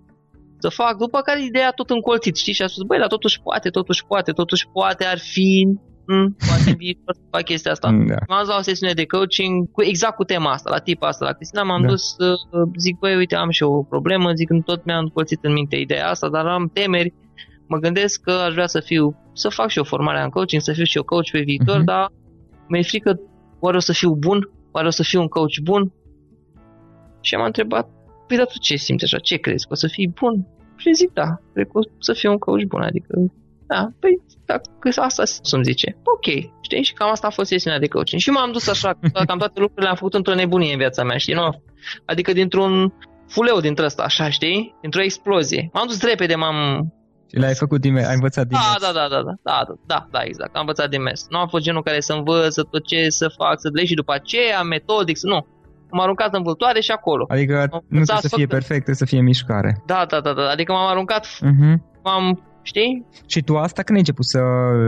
să 0.59 0.69
fac, 0.69 0.97
după 0.97 1.19
care 1.21 1.43
ideea 1.43 1.71
tot 1.71 1.89
încolțit, 1.89 2.35
știi? 2.35 2.53
Și 2.53 2.61
am 2.61 2.67
spus, 2.67 2.83
băi, 2.83 2.99
dar 2.99 3.07
totuși 3.07 3.41
poate, 3.41 3.69
totuși 3.69 4.05
poate, 4.05 4.31
totuși 4.31 4.67
poate 4.73 5.05
ar 5.05 5.19
fi 5.19 5.77
mm, 6.07 6.35
poate 6.47 6.69
în 6.69 6.75
viitor 6.75 7.13
să 7.13 7.21
fac 7.31 7.43
chestia 7.43 7.71
asta. 7.71 7.89
Mm, 7.89 8.05
da. 8.07 8.15
M-am 8.27 8.39
dus 8.39 8.47
la 8.49 8.57
o 8.57 8.61
sesiune 8.61 8.93
de 8.93 9.05
coaching 9.05 9.71
cu, 9.71 9.83
exact 9.83 10.15
cu 10.15 10.23
tema 10.23 10.51
asta, 10.51 10.69
la 10.69 10.77
tipa 10.79 11.07
asta, 11.07 11.25
la 11.25 11.31
Cristina, 11.33 11.63
m-am 11.63 11.81
Da. 11.81 11.87
dus, 11.87 12.15
uh, 12.17 12.69
zic, 12.77 12.97
băi, 12.99 13.15
uite, 13.15 13.35
am 13.35 13.49
și 13.49 13.63
eu 13.63 13.73
o 13.73 13.83
problemă, 13.83 14.33
zic, 14.33 14.49
în 14.49 14.61
tot 14.61 14.85
mi-am 14.85 15.03
încolțit 15.03 15.39
în 15.43 15.53
minte 15.53 15.75
ideea 15.75 16.09
asta, 16.09 16.29
dar 16.29 16.45
am 16.45 16.69
temeri, 16.73 17.13
mă 17.67 17.77
gândesc 17.77 18.21
că 18.21 18.31
aș 18.31 18.53
vrea 18.53 18.67
să 18.67 18.79
fiu, 18.79 19.15
să 19.33 19.49
fac 19.49 19.69
și 19.69 19.77
eu 19.77 19.83
formarea 19.83 20.23
în 20.23 20.29
coaching, 20.29 20.61
să 20.61 20.71
fiu 20.73 20.83
și 20.83 20.97
eu 20.97 21.03
coach 21.03 21.29
pe 21.31 21.39
viitor, 21.41 21.75
Mhm. 21.75 21.85
dar 21.85 22.11
mi-e 22.67 22.81
frică, 22.81 23.19
oare 23.59 23.77
o 23.77 23.79
să 23.79 23.93
fiu 23.93 24.13
bun? 24.15 24.49
Oare 24.71 24.87
o 24.87 24.91
să 24.91 25.03
fiu 25.03 25.21
un 25.21 25.27
coach 25.27 25.57
bun? 25.63 25.91
Și 27.21 27.35
am 27.35 27.43
întrebat, 27.45 27.89
păi 28.27 28.37
dar 28.37 28.45
tu 28.45 28.57
ce 28.59 28.75
simți 28.75 29.03
așa, 29.03 29.17
ce 29.17 29.35
crezi, 29.37 29.65
că 29.65 29.73
o 29.73 29.75
să 29.75 29.87
fii 29.87 30.07
bun? 30.19 30.47
Și 30.75 30.93
zic, 30.93 31.13
da, 31.13 31.39
cred 31.53 31.67
că 31.67 31.77
o 31.77 31.81
să 31.99 32.13
fiu 32.13 32.31
un 32.31 32.37
coach 32.37 32.63
bun, 32.63 32.81
adică, 32.81 33.13
da, 33.67 33.87
păi, 33.99 34.21
dacă 34.45 34.69
asta 35.01 35.23
să-mi 35.25 35.63
zice, 35.63 35.97
ok, 36.03 36.25
știi, 36.61 36.83
și 36.83 36.93
cam 36.93 37.11
asta 37.11 37.27
a 37.27 37.29
fost 37.29 37.49
sesiunea 37.49 37.79
de 37.79 37.87
coaching. 37.87 38.21
Și 38.21 38.29
m-am 38.29 38.51
dus 38.51 38.67
așa, 38.67 38.93
cam 39.27 39.37
toate 39.37 39.59
lucrurile 39.59 39.83
le-am 39.83 39.95
făcut 39.95 40.13
într-o 40.13 40.33
nebunie 40.33 40.71
în 40.71 40.77
viața 40.77 41.03
mea, 41.03 41.17
știi, 41.17 41.33
nu? 41.33 41.61
Adică 42.05 42.33
dintr-un 42.33 42.93
fuleu 43.27 43.59
dintre 43.59 43.85
ăsta, 43.85 44.03
așa, 44.03 44.29
știi? 44.29 44.75
Dintr-o 44.81 45.01
explozie. 45.01 45.69
M-am 45.73 45.87
dus 45.87 46.03
repede, 46.03 46.35
m-am... 46.35 46.87
Și 47.31 47.37
l-ai 47.39 47.53
făcut 47.55 47.81
din 47.81 47.95
ai 47.97 48.13
învățat 48.13 48.47
din 48.47 48.57
Da, 48.61 48.65
mers. 48.69 48.93
da, 48.93 48.99
da, 48.99 49.07
da, 49.15 49.21
da, 49.23 49.33
da, 49.43 49.63
da, 49.67 49.75
da, 49.85 50.07
da, 50.11 50.19
exact, 50.23 50.53
am 50.55 50.59
învățat 50.61 50.89
din 50.89 51.01
mers. 51.01 51.25
Nu 51.29 51.37
am 51.37 51.47
fost 51.47 51.63
genul 51.63 51.83
care 51.83 51.99
să 51.99 52.13
învăță 52.13 52.61
tot 52.71 52.85
ce 52.85 53.05
să 53.09 53.27
fac, 53.37 53.59
să 53.59 53.69
legi 53.73 53.87
și 53.87 53.93
după 53.93 54.13
aceea, 54.13 54.61
metodic, 54.61 55.17
să 55.17 55.27
nu. 55.27 55.47
M-am 55.91 56.01
aruncat 56.03 56.33
în 56.35 56.43
vâltoare 56.43 56.79
și 56.79 56.91
acolo. 56.91 57.25
Adică 57.27 57.59
Am 57.59 57.67
nu 57.71 57.81
învățat 57.89 58.19
trebuie 58.19 58.29
să 58.29 58.35
fie 58.35 58.45
tot- 58.45 58.51
perfect, 58.53 58.83
trebuie 58.83 58.95
să 58.95 59.05
fie 59.05 59.21
mișcare. 59.21 59.81
Da, 59.85 60.05
da, 60.09 60.19
da, 60.19 60.33
da, 60.33 60.49
adică 60.49 60.71
m-am 60.71 60.87
aruncat, 60.87 61.27
Mhm. 61.41 61.83
m-am, 62.03 62.41
știi? 62.71 63.05
Și 63.33 63.39
tu 63.47 63.53
asta 63.57 63.81
când 63.83 63.95
ai 63.97 64.03
început 64.05 64.25
să 64.25 64.39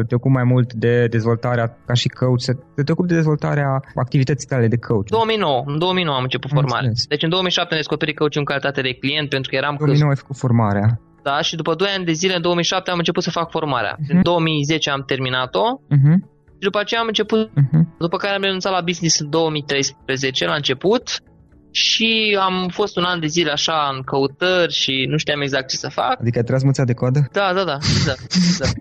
te 0.07 0.15
ocupi 0.15 0.33
mai 0.39 0.43
mult 0.53 0.69
de 0.74 0.93
dezvoltarea 1.15 1.65
ca 1.88 1.93
și 2.01 2.07
coach, 2.19 2.41
să 2.48 2.51
să 2.75 2.83
te 2.83 2.91
ocupi 2.91 3.07
de 3.07 3.15
dezvoltarea 3.21 3.69
activității 4.05 4.48
tale 4.48 4.67
de 4.67 4.77
coach? 4.88 5.07
2009, 5.09 5.63
în 5.65 5.77
2009 5.79 6.15
am 6.17 6.24
început 6.24 6.51
Am 6.51 6.57
formarea. 6.57 6.88
înțeles. 6.88 7.07
Deci 7.13 7.24
în 7.24 7.29
2007 7.29 7.74
am 7.74 7.79
descoperit 7.83 8.17
coaching 8.17 8.43
în 8.48 8.51
calitate 8.53 8.81
de 8.88 8.93
client 9.01 9.27
pentru 9.29 9.50
că 9.50 9.55
eram 9.55 9.75
2009 9.77 10.09
ai 10.12 10.17
făcut 10.24 10.38
formarea. 10.45 10.88
Da, 11.24 11.41
și 11.41 11.55
după 11.55 11.74
2 11.75 11.88
ani 11.98 12.05
de 12.05 12.12
zile, 12.21 12.36
în 12.36 12.41
2007, 12.41 12.91
am 12.91 12.98
început 12.98 13.24
să 13.24 13.31
fac 13.39 13.48
formarea. 13.57 13.95
Mhm. 14.00 14.15
În 14.15 14.21
2010 14.21 14.89
am 14.89 15.03
terminat-o 15.12 15.65
Mhm. 15.89 16.13
și 16.59 16.65
după 16.69 16.79
aceea 16.79 17.01
am 17.01 17.07
început, 17.07 17.51
Mhm. 17.55 17.95
după 18.00 18.17
care 18.17 18.36
am 18.36 18.41
renunțat 18.41 18.71
la 18.71 18.81
business 18.81 19.19
în 19.19 19.29
2013, 19.29 20.45
la 20.45 20.53
început, 20.62 21.03
și 21.72 22.38
am 22.40 22.68
fost 22.72 22.98
un 22.98 23.04
an 23.04 23.20
de 23.20 23.28
zile 23.28 23.52
așa 23.52 23.92
în 23.96 24.02
căutări 24.02 24.74
și 24.74 25.06
nu 25.10 25.18
știam 25.18 25.42
exact 25.42 25.70
ce 25.70 25.76
să 25.76 25.90
fac. 25.90 26.20
Adică 26.20 26.38
ai 26.38 26.44
tras 26.44 26.64
mâța 26.64 26.84
de 26.84 26.94
coadă? 26.94 27.30
Da, 27.32 27.54
da, 27.54 27.64
da, 27.64 27.76
exact, 27.76 28.34
exact. 28.34 28.78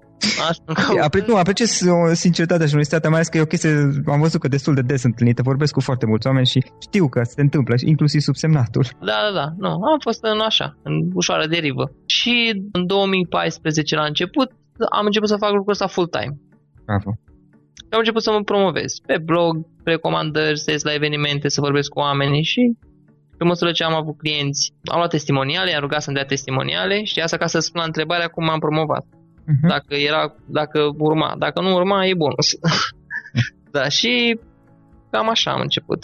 Așa, 0.48 0.62
în 0.70 0.74
căutări. 0.74 1.00
Apre, 1.00 1.24
nu, 1.26 1.36
apreciez 1.36 1.82
o 1.86 2.14
sinceritatea 2.14 2.66
și 2.66 2.74
onestitatea, 2.74 3.10
mai 3.10 3.18
ales 3.18 3.28
că 3.28 3.36
e 3.36 3.48
o 3.48 3.52
chestie, 3.52 3.70
am 4.06 4.20
văzut 4.20 4.40
că 4.40 4.48
destul 4.48 4.74
de 4.74 4.80
des 4.80 5.02
întâlnită, 5.02 5.42
vorbesc 5.42 5.72
cu 5.72 5.80
foarte 5.80 6.06
mulți 6.06 6.26
oameni 6.26 6.46
și 6.46 6.64
știu 6.80 7.08
că 7.08 7.22
se 7.22 7.40
întâmplă, 7.40 7.74
inclusiv 7.84 8.20
subsemnatul. 8.20 8.84
Da, 9.00 9.18
da, 9.26 9.32
da. 9.40 9.46
Nu, 9.58 9.68
am 9.68 9.98
fost 10.00 10.24
în 10.24 10.40
așa, 10.40 10.76
în 10.82 10.94
ușoară 11.14 11.46
derivă. 11.46 11.90
Și 12.06 12.62
în 12.72 12.86
2014 12.86 13.94
la 13.96 14.04
început 14.04 14.50
am 14.98 15.04
început 15.04 15.28
să 15.28 15.36
fac 15.36 15.50
lucrul 15.50 15.72
ăsta 15.72 15.86
full-time. 15.86 16.34
Bravo. 16.84 17.10
Și 17.88 17.94
am 17.94 17.98
început 17.98 18.22
să 18.22 18.30
mă 18.30 18.42
promovez 18.42 18.90
pe 19.06 19.16
blog, 19.24 19.54
pe 19.88 19.94
recomandări, 19.94 20.58
să 20.58 20.70
ies 20.70 20.82
la 20.82 20.94
evenimente, 20.94 21.48
să 21.48 21.60
vorbesc 21.60 21.88
cu 21.90 21.98
oamenii 21.98 22.44
și 22.44 22.76
pe 23.38 23.44
măsură 23.44 23.70
ce 23.72 23.84
am 23.84 23.94
avut 23.94 24.16
clienți, 24.18 24.72
am 24.92 24.98
luat 24.98 25.10
testimoniale, 25.10 25.70
i-am 25.70 25.80
rugat 25.80 26.02
să-mi 26.02 26.16
dea 26.16 26.24
testimoniale 26.24 27.04
și 27.04 27.20
asta 27.20 27.36
ca 27.36 27.46
să 27.46 27.58
spun 27.58 27.80
la 27.80 27.86
întrebarea 27.86 28.28
cum 28.28 28.44
m-am 28.44 28.58
promovat. 28.58 29.04
Mhm. 29.46 29.68
Dacă 29.68 29.94
era, 29.94 30.34
dacă 30.46 30.78
urma. 30.98 31.34
Dacă 31.38 31.60
nu 31.60 31.74
urma, 31.74 32.06
e 32.06 32.14
bonus. 32.14 32.48
da, 33.76 33.88
și 33.88 34.38
cam 35.10 35.28
așa 35.28 35.50
am 35.52 35.60
început. 35.60 36.00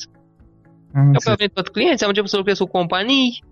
Am 0.94 1.00
Apoi 1.00 1.02
au 1.02 1.06
înțeles. 1.06 1.36
venit 1.38 1.54
tot 1.54 1.68
clienți, 1.68 2.02
am 2.02 2.08
început 2.08 2.30
să 2.30 2.36
lucrez 2.36 2.58
cu 2.58 2.66
companii, 2.78 3.42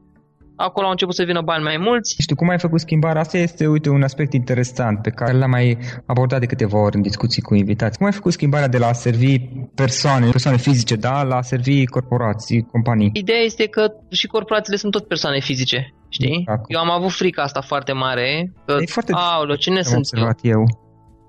acolo 0.67 0.85
au 0.87 0.91
început 0.91 1.15
să 1.15 1.25
vină 1.25 1.41
bani 1.41 1.63
mai 1.63 1.77
mulți. 1.77 2.17
Știu 2.19 2.37
cum 2.37 2.49
ai 2.49 2.59
făcut 2.59 2.81
schimbarea 2.81 3.21
asta 3.21 3.39
este, 3.39 3.67
uite, 3.67 3.89
un 3.89 4.03
aspect 4.03 4.33
interesant 4.33 5.03
pe 5.03 5.11
care 5.11 5.33
l-am 5.33 5.51
mai 5.51 5.79
abordat 6.07 6.41
de 6.41 6.47
câteva 6.47 6.79
ori 6.79 6.97
în 6.97 7.03
discuții 7.03 7.43
cu 7.43 7.55
invitați. 7.55 7.97
Cum 7.99 8.07
ai 8.07 8.13
făcut 8.13 8.33
schimbarea 8.33 8.69
de 8.69 8.79
la 8.79 8.87
a 8.87 8.93
servi 8.93 9.39
persoane, 9.75 10.29
persoane 10.31 10.57
fizice, 10.57 10.95
da, 10.97 11.23
la 11.23 11.37
a 11.37 11.43
servi 11.43 11.87
corporații, 11.87 12.63
companii? 12.63 13.11
Ideea 13.13 13.41
este 13.41 13.67
că 13.67 13.93
și 14.11 14.27
corporațiile 14.27 14.79
sunt 14.79 14.93
tot 14.93 15.09
persoane 15.09 15.41
fizice, 15.41 15.95
știi? 16.09 16.37
Exact. 16.39 16.65
Eu 16.67 16.81
am 16.81 16.91
avut 16.91 17.11
frica 17.11 17.43
asta 17.43 17.61
foarte 17.61 17.93
mare, 17.93 18.53
că, 18.67 18.77
E 18.81 18.87
foarte 18.87 19.13
aoleo, 19.15 19.55
cine 19.57 19.77
Am 19.77 19.83
sunt 19.83 19.95
eu? 19.95 20.23
observat 20.23 20.39
eu. 20.43 20.65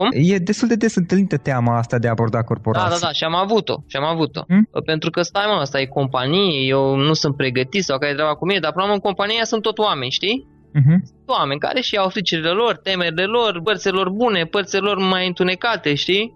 Cum? 0.09 0.21
E 0.23 0.37
destul 0.37 0.67
de 0.67 0.75
des 0.75 0.95
întâlnită 0.95 1.37
teama 1.37 1.77
asta 1.77 1.97
de 1.99 2.07
a 2.07 2.09
aborda 2.09 2.37
Da, 2.37 2.43
corporații. 2.43 2.99
da, 2.99 3.05
da, 3.07 3.11
și 3.13 3.23
am 3.23 3.35
avut-o, 3.35 3.83
și 3.87 3.95
am 3.97 4.03
avut-o. 4.03 4.41
Hmm? 4.47 4.69
Pentru 4.85 5.09
că 5.09 5.21
stai 5.21 5.45
mă, 5.47 5.53
asta 5.59 5.79
e 5.79 5.85
companie, 5.85 6.65
eu 6.67 6.95
nu 6.95 7.13
sunt 7.13 7.35
pregătit 7.35 7.83
sau 7.83 7.97
care 7.97 8.11
e 8.11 8.15
treaba 8.15 8.35
cu 8.35 8.45
mine, 8.45 8.59
dar 8.59 8.71
până 8.71 8.83
la 8.85 8.91
urmă 8.91 9.01
în 9.03 9.13
compania 9.13 9.43
sunt 9.43 9.61
tot 9.61 9.77
oameni, 9.77 10.11
știi? 10.11 10.47
Mhm. 10.73 11.03
Sunt 11.05 11.29
oameni 11.29 11.59
care 11.59 11.81
și 11.81 11.95
au 11.97 12.09
fricile 12.09 12.49
lor, 12.49 12.75
temerile 12.77 13.23
lor, 13.25 13.61
părțile 13.63 13.91
lor 13.91 14.09
bune, 14.09 14.43
părțile 14.45 14.79
lor 14.79 14.97
mai 14.97 15.27
întunecate, 15.27 15.93
știi? 15.93 16.33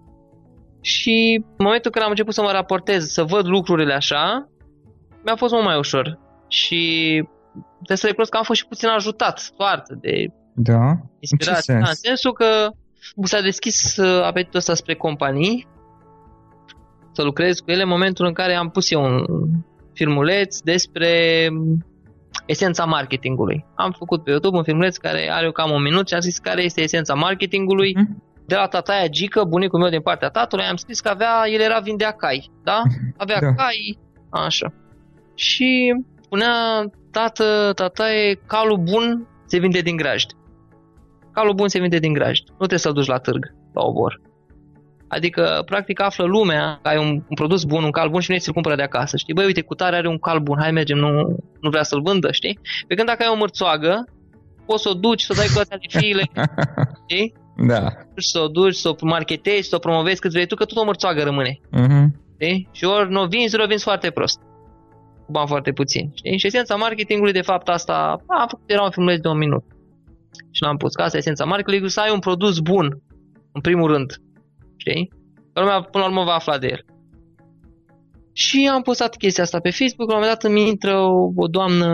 Și 0.82 1.44
în 1.58 1.66
momentul 1.66 1.92
când 1.92 2.04
am 2.04 2.10
început 2.10 2.34
să 2.34 2.42
mă 2.42 2.52
raportez, 2.52 3.06
să 3.12 3.24
văd 3.24 3.48
lucrurile 3.48 3.94
așa, 3.94 4.50
mi-a 5.26 5.36
fost 5.36 5.54
mult 5.54 5.66
mai 5.66 5.78
ușor. 5.78 6.20
Și 6.48 6.80
trebuie 7.76 7.98
să 7.98 8.06
recunosc 8.08 8.32
că 8.32 8.38
am 8.38 8.44
fost 8.44 8.60
și 8.60 8.66
puțin 8.68 8.88
ajutat, 8.90 9.52
foarte, 9.56 9.98
de 10.02 10.26
Da? 10.54 10.92
inspirație. 11.20 11.74
sens? 11.74 11.84
Da, 11.84 11.90
în 11.90 11.96
sensul 11.96 12.34
că 12.34 12.46
s-a 13.24 13.42
deschis 13.42 13.98
uh, 13.98 14.22
apetitul 14.24 14.60
ăsta 14.60 14.74
spre 14.74 14.96
companii, 14.96 15.68
să 17.12 17.24
lucrez 17.24 17.60
cu 17.60 17.72
ele 17.72 17.82
în 17.82 17.89
momentul 17.89 18.25
în 18.25 18.34
care 18.34 18.54
am 18.54 18.70
pus 18.70 18.92
eu 18.92 19.04
un 19.04 19.25
filmuleț 19.94 20.60
despre 20.60 21.48
esența 22.46 22.86
marketingului. 22.86 23.66
Am 23.75 23.92
făcut 23.92 24.24
pe 24.24 24.30
YouTube 24.30 24.58
un 24.58 24.63
filmuleț 24.63 24.98
care 24.98 25.30
are 25.32 25.51
cam 25.51 25.72
un 25.72 25.82
minut 25.82 26.08
și 26.08 26.13
am 26.13 26.20
zis 26.20 26.38
care 26.38 26.63
este 26.63 26.82
esența 26.82 27.13
marketingului. 27.13 27.96
Mhm. 27.96 28.24
De 28.46 28.56
la 28.56 28.68
tataia 28.68 29.08
Gică, 29.08 29.44
bunicul 29.44 29.80
meu 29.80 29.89
din 29.89 30.01
partea 30.01 30.30
tatălui, 30.30 30.66
am 30.66 30.75
scris 30.75 31.00
că 31.00 31.10
avea, 31.10 31.44
el 31.51 31.62
era 31.62 31.80
vindea 31.80 32.12
cai, 32.12 32.51
da? 32.63 32.82
Avea 33.24 33.39
Da. 33.39 33.54
cai, 33.54 34.00
așa. 34.30 34.74
Și 35.36 35.94
spunea, 36.22 36.86
tată, 37.12 37.72
tataie, 37.75 38.39
calul 38.48 38.77
bun 38.77 39.27
se 39.46 39.60
vinde 39.60 39.80
din 39.80 39.96
grajd. 39.96 40.30
Calul 41.38 41.53
bun 41.53 41.67
se 41.67 41.79
vinde 41.79 42.00
din 42.00 42.13
grajd. 42.13 42.44
Nu 42.48 42.56
trebuie 42.56 42.79
să-l 42.79 42.94
duci 42.94 43.06
la 43.06 43.17
târg, 43.17 43.44
la 43.74 43.82
obor. 43.84 44.22
Adică, 45.08 45.63
practic, 45.65 46.01
află 46.01 46.25
lumea 46.25 46.79
că 46.82 46.89
ai 46.89 46.98
un, 46.98 47.10
un 47.10 47.36
produs 47.36 47.63
bun, 47.63 47.84
un 47.84 47.91
cal 47.91 48.10
bun 48.10 48.20
și 48.20 48.32
nu 48.32 48.38
ți-l 48.38 48.53
cumpără 48.53 48.75
de 48.75 48.82
acasă, 48.82 49.17
știi? 49.17 49.34
Băi, 49.34 49.46
uite, 49.46 49.62
cu 49.62 49.75
tare 49.75 49.96
are 49.96 50.08
un 50.08 50.17
cal 50.17 50.39
bun, 50.39 50.58
hai 50.60 50.72
mergem, 50.72 50.98
nu, 50.98 51.10
nu 51.62 51.70
vrea 51.70 51.84
să-l 51.84 52.01
vândă, 52.01 52.32
știi? 52.32 52.60
Pe 52.88 52.96
când 52.96 53.08
dacă 53.08 53.24
ai 53.24 53.29
o 53.34 53.36
mărțoagă, 53.36 54.06
poți 54.65 54.82
să 54.84 54.89
o 54.89 54.94
duci, 54.94 55.22
să 55.22 55.32
o 55.34 55.36
dai 55.36 55.48
cu 55.53 55.60
astea 55.60 55.77
de 55.77 55.98
fiile, 56.00 56.24
știi? 57.08 57.34
da. 57.67 57.88
Să 58.15 58.39
o 58.39 58.48
duci, 58.48 58.75
să 58.75 58.89
o 58.89 58.96
marketezi, 59.01 59.70
să 59.70 59.75
o 59.75 59.79
promovezi 59.79 60.22
cât 60.22 60.32
vrei 60.32 60.46
tu, 60.48 60.56
că 60.56 60.65
tot 60.65 60.77
o 60.77 60.86
mărțoagă 60.86 61.24
rămâne. 61.24 61.60
Mhm. 61.72 62.22
Știi? 62.34 62.70
Și 62.72 62.86
ori 62.86 63.12
nu 63.12 63.22
o 63.22 63.27
vinzi, 63.27 63.56
ori 63.56 63.63
o 63.63 63.67
vinzi 63.67 63.84
foarte 63.84 64.10
prost. 64.10 64.39
Cu 65.25 65.32
bani 65.32 65.48
foarte 65.48 65.72
puțin. 65.72 66.12
Știi? 66.13 66.38
Și 66.38 66.48
esența 66.48 66.75
marketingului, 66.75 67.34
de 67.34 67.41
fapt, 67.41 67.67
asta 67.67 68.24
a 68.27 68.46
făcut, 68.50 68.70
era 68.70 68.84
un 68.84 68.91
filmuleț 68.91 69.20
de 69.20 69.27
un 69.27 69.38
minut. 69.38 69.63
Și 70.51 70.62
l-am 70.62 70.77
pus. 70.77 70.94
Că 70.94 71.01
asta 71.01 71.17
e 71.17 71.20
esența 71.20 71.46
marketingului, 71.46 71.91
să 71.91 72.00
ai 72.00 72.13
un 72.13 72.20
produs 72.20 72.60
bun, 72.60 73.01
în 73.51 73.62
primul 73.62 73.91
rând. 73.91 74.10
Știi? 74.77 75.10
Că 75.53 75.60
lumea 75.60 75.82
până 75.82 76.03
la 76.03 76.10
urmă 76.10 76.24
va 76.24 76.34
afla 76.34 76.58
de 76.58 76.67
el. 76.67 76.86
Și 78.44 78.70
am 78.72 78.82
postat 78.82 79.15
chestia 79.15 79.44
asta 79.44 79.60
pe 79.60 79.70
Facebook, 79.70 80.10
la 80.10 80.15
un 80.15 80.22
moment 80.22 80.39
dat 80.39 80.51
îmi 80.51 80.67
intră 80.67 80.94
o, 81.00 81.32
o 81.36 81.48
doamnă 81.48 81.88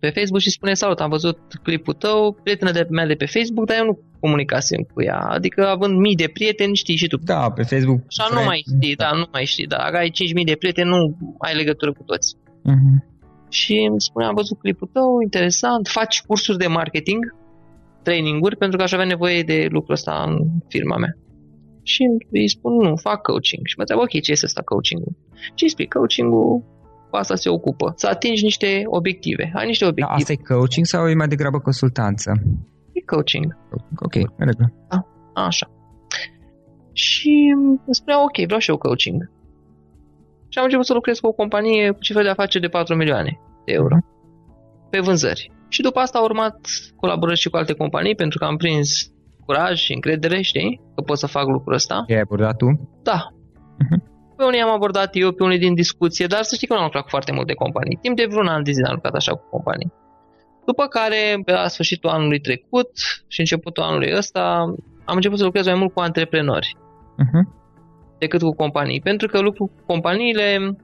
pe 0.00 0.10
Facebook 0.16 0.40
și 0.40 0.50
spune 0.50 0.74
Salut, 0.74 1.00
am 1.00 1.10
văzut 1.10 1.38
clipul 1.62 1.94
tău, 1.94 2.38
prietenă 2.42 2.70
de 2.70 2.86
mea 2.90 3.06
de 3.06 3.14
pe 3.14 3.32
Facebook, 3.34 3.66
dar 3.66 3.76
eu 3.76 3.84
nu 3.84 3.98
comunicasem 4.20 4.82
cu 4.92 5.02
ea. 5.02 5.18
Adică 5.18 5.66
având 5.66 5.98
mii 5.98 6.14
de 6.14 6.30
prieteni, 6.32 6.76
știi 6.76 6.96
și 6.96 7.06
tu. 7.06 7.16
Da, 7.16 7.50
pe 7.50 7.62
Facebook. 7.62 8.00
Așa 8.06 8.34
nu 8.34 8.44
mai 8.44 8.62
știi, 8.68 8.96
da, 8.96 9.10
nu 9.12 9.26
mai 9.32 9.44
știi, 9.44 9.66
da. 9.66 9.76
Dacă 9.76 9.96
ai 9.96 10.10
5.000 10.10 10.44
de 10.44 10.56
prieteni, 10.58 10.88
nu 10.88 11.16
ai 11.38 11.54
legătură 11.54 11.92
cu 11.92 12.02
toți. 12.02 12.36
Mhm. 12.62 13.04
Și 13.48 13.86
îmi 13.90 14.00
spune, 14.00 14.24
am 14.26 14.34
văzut 14.34 14.58
clipul 14.58 14.88
tău, 14.92 15.20
interesant, 15.22 15.88
faci 15.88 16.22
cursuri 16.26 16.58
de 16.58 16.66
marketing, 16.66 17.22
traininguri, 18.02 18.56
pentru 18.56 18.76
că 18.76 18.82
aș 18.82 18.92
avea 18.92 19.04
nevoie 19.06 19.42
de 19.42 19.66
lucrul 19.70 19.94
ăsta 19.94 20.24
în 20.26 20.36
firma 20.68 20.96
mea. 20.96 21.12
Și 21.82 22.02
îi 22.30 22.48
spun, 22.48 22.72
nu, 22.76 22.96
fac 22.96 23.20
coaching. 23.22 23.66
Și 23.66 23.74
mă 23.76 23.80
întreabă, 23.82 24.02
ok, 24.02 24.22
ce 24.22 24.30
este 24.32 24.44
asta 24.46 24.62
coaching-ul? 24.64 25.12
Și 25.34 25.62
îi 25.62 25.68
explic, 25.70 25.92
coaching-ul 25.92 26.62
cu 27.10 27.16
asta 27.16 27.34
se 27.34 27.48
ocupă. 27.48 27.92
Să 27.96 28.06
atingi 28.08 28.42
niște 28.42 28.82
obiective. 28.86 29.50
Ai 29.54 29.66
niște 29.66 29.84
Da, 29.84 29.90
obiective. 29.90 30.20
asta 30.20 30.32
e 30.32 30.54
coaching 30.54 30.86
sau 30.86 31.08
e 31.08 31.14
mai 31.14 31.28
degrabă 31.28 31.58
consultanță? 31.58 32.30
e 32.92 33.00
coaching. 33.00 33.56
Ok, 34.06 34.14
în 34.14 34.46
regulă. 34.50 34.72
Așa. 35.34 35.66
Și 36.92 37.52
îmi 37.56 37.80
spunea, 37.90 38.22
ok, 38.22 38.36
vreau 38.44 38.60
și 38.60 38.70
eu 38.70 38.76
coaching. 38.76 39.30
Și 40.48 40.58
am 40.58 40.64
început 40.64 40.86
să 40.86 40.92
lucrez 40.94 41.18
cu 41.18 41.26
o 41.26 41.32
companie 41.32 41.90
cu 41.90 42.00
cifre 42.00 42.22
de 42.22 42.28
afaceri 42.28 42.62
de 42.62 42.68
4 42.68 42.94
milioane 42.94 43.40
de 43.64 43.72
euro 43.72 43.96
pe 44.90 44.98
vânzări. 45.00 45.52
Și 45.70 45.82
după 45.82 45.98
asta 45.98 46.18
au 46.18 46.24
urmat 46.24 46.56
colaborări 46.96 47.38
și 47.38 47.48
cu 47.48 47.56
alte 47.56 47.72
companii, 47.72 48.14
pentru 48.14 48.38
că 48.38 48.44
am 48.44 48.56
prins 48.56 48.88
curaj 49.44 49.78
și 49.78 49.92
încredere, 49.92 50.40
știi? 50.40 50.80
Că 50.94 51.00
pot 51.02 51.18
să 51.18 51.26
fac 51.26 51.46
lucrul 51.46 51.74
ăsta. 51.74 52.04
I-ai 52.06 52.20
abordat 52.20 52.56
tu? 52.56 52.66
Da. 53.02 53.18
Uh-huh. 53.82 54.00
Pe 54.36 54.44
unii 54.44 54.60
am 54.60 54.70
abordat 54.70 55.10
eu, 55.12 55.32
pe 55.32 55.42
unii 55.42 55.58
din 55.58 55.74
discuție, 55.74 56.26
dar 56.26 56.42
să 56.42 56.54
știi 56.54 56.66
că 56.66 56.72
nu 56.72 56.78
am 56.78 56.84
lucrat 56.84 57.02
cu 57.02 57.08
foarte 57.08 57.32
multe 57.32 57.54
companii. 57.54 57.98
Timp 58.02 58.16
de 58.16 58.26
vreun 58.30 58.46
an 58.46 58.62
de 58.62 58.70
zile 58.70 58.86
am 58.86 58.94
lucrat 58.94 59.14
așa 59.14 59.32
cu 59.32 59.48
companii. 59.50 59.92
După 60.66 60.86
care, 60.86 61.40
pe 61.44 61.52
la 61.52 61.68
sfârșitul 61.68 62.10
anului 62.10 62.40
trecut 62.40 62.90
și 63.28 63.40
începutul 63.40 63.82
anului 63.82 64.12
ăsta, 64.16 64.42
am 65.04 65.14
început 65.14 65.38
să 65.38 65.44
lucrez 65.44 65.66
mai 65.66 65.74
mult 65.74 65.92
cu 65.92 66.00
antreprenori 66.00 66.76
uh-huh. 67.22 67.44
decât 68.18 68.40
cu 68.40 68.54
companii. 68.54 69.00
Pentru 69.00 69.26
că 69.28 69.40
lucru 69.40 69.64
cu 69.64 69.82
companiile, 69.86 70.76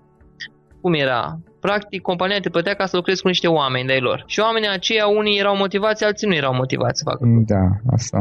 cum 0.80 0.94
era? 0.94 1.38
Practic, 1.66 2.02
compania 2.02 2.40
te 2.40 2.50
plătea 2.50 2.74
ca 2.74 2.86
să 2.86 2.96
lucrezi 2.96 3.22
cu 3.22 3.28
niște 3.28 3.48
oameni 3.48 3.86
de 3.86 3.98
lor. 4.00 4.24
Și 4.26 4.40
oamenii 4.40 4.68
aceia, 4.68 5.06
unii 5.06 5.38
erau 5.38 5.56
motivați, 5.56 6.04
alții 6.04 6.28
nu 6.28 6.34
erau 6.34 6.54
motivați 6.54 6.98
să 6.98 7.04
facă. 7.10 7.22
Da, 7.46 7.64
asta 7.96 8.18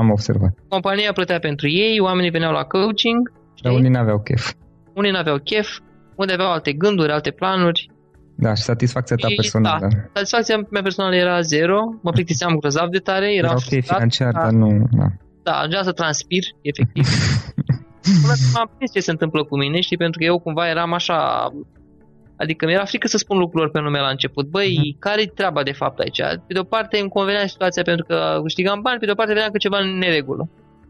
am 0.00 0.10
observat. 0.10 0.52
Compania 0.68 1.12
plătea 1.12 1.38
pentru 1.38 1.68
ei, 1.68 2.00
oamenii 2.00 2.30
veneau 2.30 2.52
la 2.52 2.64
coaching. 2.64 3.32
Dar 3.62 3.72
unii 3.72 3.90
n-aveau 3.90 4.18
chef. 4.18 4.52
Unii 4.94 5.10
n-aveau 5.10 5.38
chef, 5.38 5.68
unde 6.14 6.32
aveau 6.32 6.52
alte 6.52 6.72
gânduri, 6.72 7.12
alte 7.12 7.30
planuri. 7.30 7.90
Da, 8.36 8.54
și 8.54 8.62
satisfacția 8.62 9.16
ta 9.16 9.26
personală. 9.36 9.88
Da, 9.90 9.96
satisfacția 10.12 10.56
mea 10.70 10.82
personală 10.82 11.14
era 11.14 11.40
zero, 11.40 11.78
mă 12.02 12.10
plictiseam 12.10 12.56
grozav 12.60 12.88
de 12.88 12.98
tare, 12.98 13.34
era 13.34 13.50
ok 13.52 13.82
financiar, 13.84 14.32
dar 14.32 14.50
nu... 14.50 14.68
Da, 14.90 15.06
da 15.42 15.52
ajungea 15.52 15.82
să 15.82 15.92
transpir, 15.92 16.44
efectiv. 16.60 17.06
Până 18.22 18.34
m-am 18.54 18.70
prins 18.76 18.92
ce 18.92 19.00
se 19.00 19.10
întâmplă 19.10 19.44
cu 19.44 19.56
mine, 19.56 19.80
știi, 19.80 19.96
pentru 19.96 20.18
că 20.18 20.24
eu 20.24 20.38
cumva 20.38 20.68
eram 20.68 20.92
așa... 20.92 21.48
Adică 22.36 22.66
mi-era 22.66 22.84
frică 22.84 23.06
să 23.06 23.16
spun 23.16 23.38
lucrurilor 23.38 23.70
pe 23.70 23.80
nume 23.80 24.00
la 24.00 24.08
început. 24.08 24.46
Băi, 24.46 24.78
uh-huh. 24.78 24.98
care-i 24.98 25.26
treaba 25.26 25.62
de 25.62 25.72
fapt 25.72 25.98
aici? 25.98 26.20
Pe 26.46 26.52
de 26.52 26.58
o 26.58 26.62
parte 26.62 26.98
îmi 26.98 27.08
convenea 27.08 27.46
situația 27.46 27.82
pentru 27.82 28.04
că 28.04 28.38
câștigam 28.42 28.80
bani, 28.80 28.98
pe 28.98 29.04
de 29.04 29.10
o 29.10 29.14
parte 29.14 29.32
vedeam 29.32 29.50
că 29.50 29.58
ceva 29.58 29.78
în 29.78 29.98
neregulă. 29.98 30.48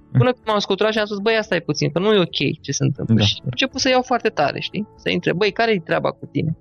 Mhm. 0.08 0.18
Până 0.18 0.32
când 0.32 0.46
m-am 0.46 0.58
scuturat 0.58 0.92
și 0.92 0.98
am 0.98 1.04
spus, 1.04 1.18
băi, 1.18 1.36
asta 1.36 1.54
e 1.54 1.60
puțin, 1.60 1.90
că 1.90 1.98
nu 1.98 2.14
e 2.14 2.18
ok 2.18 2.60
ce 2.60 2.72
se 2.72 2.84
întâmplă. 2.84 3.14
Da. 3.14 3.24
Și 3.24 3.36
am 3.40 3.48
început 3.50 3.80
să 3.80 3.88
iau 3.88 4.02
foarte 4.02 4.28
tare, 4.28 4.60
știi? 4.60 4.86
Să 4.96 5.10
intre, 5.10 5.32
băi, 5.32 5.52
care-i 5.52 5.80
treaba 5.80 6.10
cu 6.10 6.26
tine? 6.32 6.56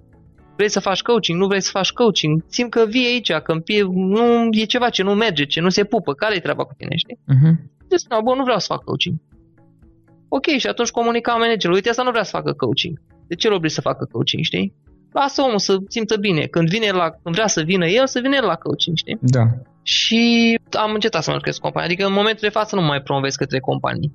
Vrei 0.55 0.69
să 0.69 0.79
faci 0.79 1.01
coaching? 1.01 1.39
Nu 1.39 1.47
vrei 1.47 1.61
să 1.61 1.69
faci 1.71 1.91
coaching? 1.91 2.43
Simt 2.47 2.69
că 2.69 2.85
vii 2.89 3.05
aici, 3.05 3.31
că 3.31 3.53
nu 3.91 4.47
e 4.51 4.63
ceva 4.63 4.89
ce 4.89 5.03
nu 5.03 5.13
merge, 5.13 5.45
ce 5.45 5.61
nu 5.61 5.69
se 5.69 5.83
pupă. 5.83 6.13
Care 6.13 6.35
e 6.35 6.39
treaba 6.39 6.63
cu 6.63 6.73
tine, 6.77 6.95
știi? 6.95 7.17
Uh-huh. 7.17 7.53
Deci, 7.87 8.03
no, 8.09 8.21
bă, 8.21 8.35
nu 8.35 8.43
vreau 8.43 8.59
să 8.59 8.65
fac 8.69 8.83
coaching. 8.83 9.15
Ok, 10.27 10.45
și 10.45 10.67
atunci 10.67 10.89
comunica 10.89 11.33
managerul, 11.33 11.75
uite, 11.75 11.89
asta 11.89 12.03
nu 12.03 12.11
vrea 12.11 12.23
să 12.23 12.29
facă 12.29 12.53
coaching. 12.53 13.01
De 13.27 13.35
ce 13.35 13.49
l 13.49 13.67
să 13.67 13.81
facă 13.81 14.07
coaching, 14.11 14.43
știi? 14.43 14.73
Lasă 15.11 15.41
omul 15.41 15.59
să 15.59 15.77
simtă 15.87 16.17
bine. 16.17 16.45
Când, 16.45 16.69
vine 16.69 16.91
la, 16.91 17.09
când 17.23 17.35
vrea 17.35 17.47
să 17.47 17.61
vină 17.61 17.87
el, 17.87 18.07
să 18.07 18.19
vină 18.19 18.35
el 18.35 18.45
la 18.45 18.55
coaching, 18.55 18.97
știi? 18.97 19.17
Da. 19.21 19.43
Și 19.83 20.55
am 20.71 20.93
încetat 20.93 21.23
să 21.23 21.29
mă 21.29 21.35
lucrez 21.35 21.55
cu 21.55 21.61
companii. 21.61 21.87
Adică 21.87 22.07
în 22.07 22.13
momentul 22.13 22.47
de 22.47 22.57
față 22.57 22.75
nu 22.75 22.81
mai 22.81 23.01
promovez 23.01 23.35
către 23.35 23.59
companii 23.59 24.13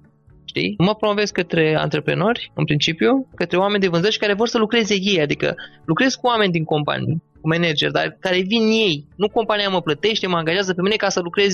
știi? 0.53 0.75
Mă 0.79 0.95
promovez 0.95 1.31
către 1.31 1.65
antreprenori, 1.79 2.53
în 2.55 2.65
principiu, 2.65 3.29
către 3.35 3.57
oameni 3.57 3.81
de 3.81 3.89
vânzări 3.89 4.23
care 4.25 4.35
vor 4.35 4.49
să 4.49 4.59
lucreze 4.59 4.95
ei, 4.95 5.21
adică 5.21 5.55
lucrez 5.85 6.15
cu 6.15 6.27
oameni 6.27 6.53
din 6.53 6.65
companii, 6.65 7.23
cu 7.41 7.49
manageri, 7.49 7.93
dar 7.93 8.17
care 8.21 8.41
vin 8.53 8.65
ei. 8.87 8.97
Nu 9.17 9.29
compania 9.29 9.69
mă 9.69 9.81
plătește, 9.81 10.27
mă 10.27 10.37
angajează 10.37 10.75
pe 10.75 10.83
mine 10.83 10.97
ca 10.97 11.09
să 11.09 11.21
lucrez 11.21 11.53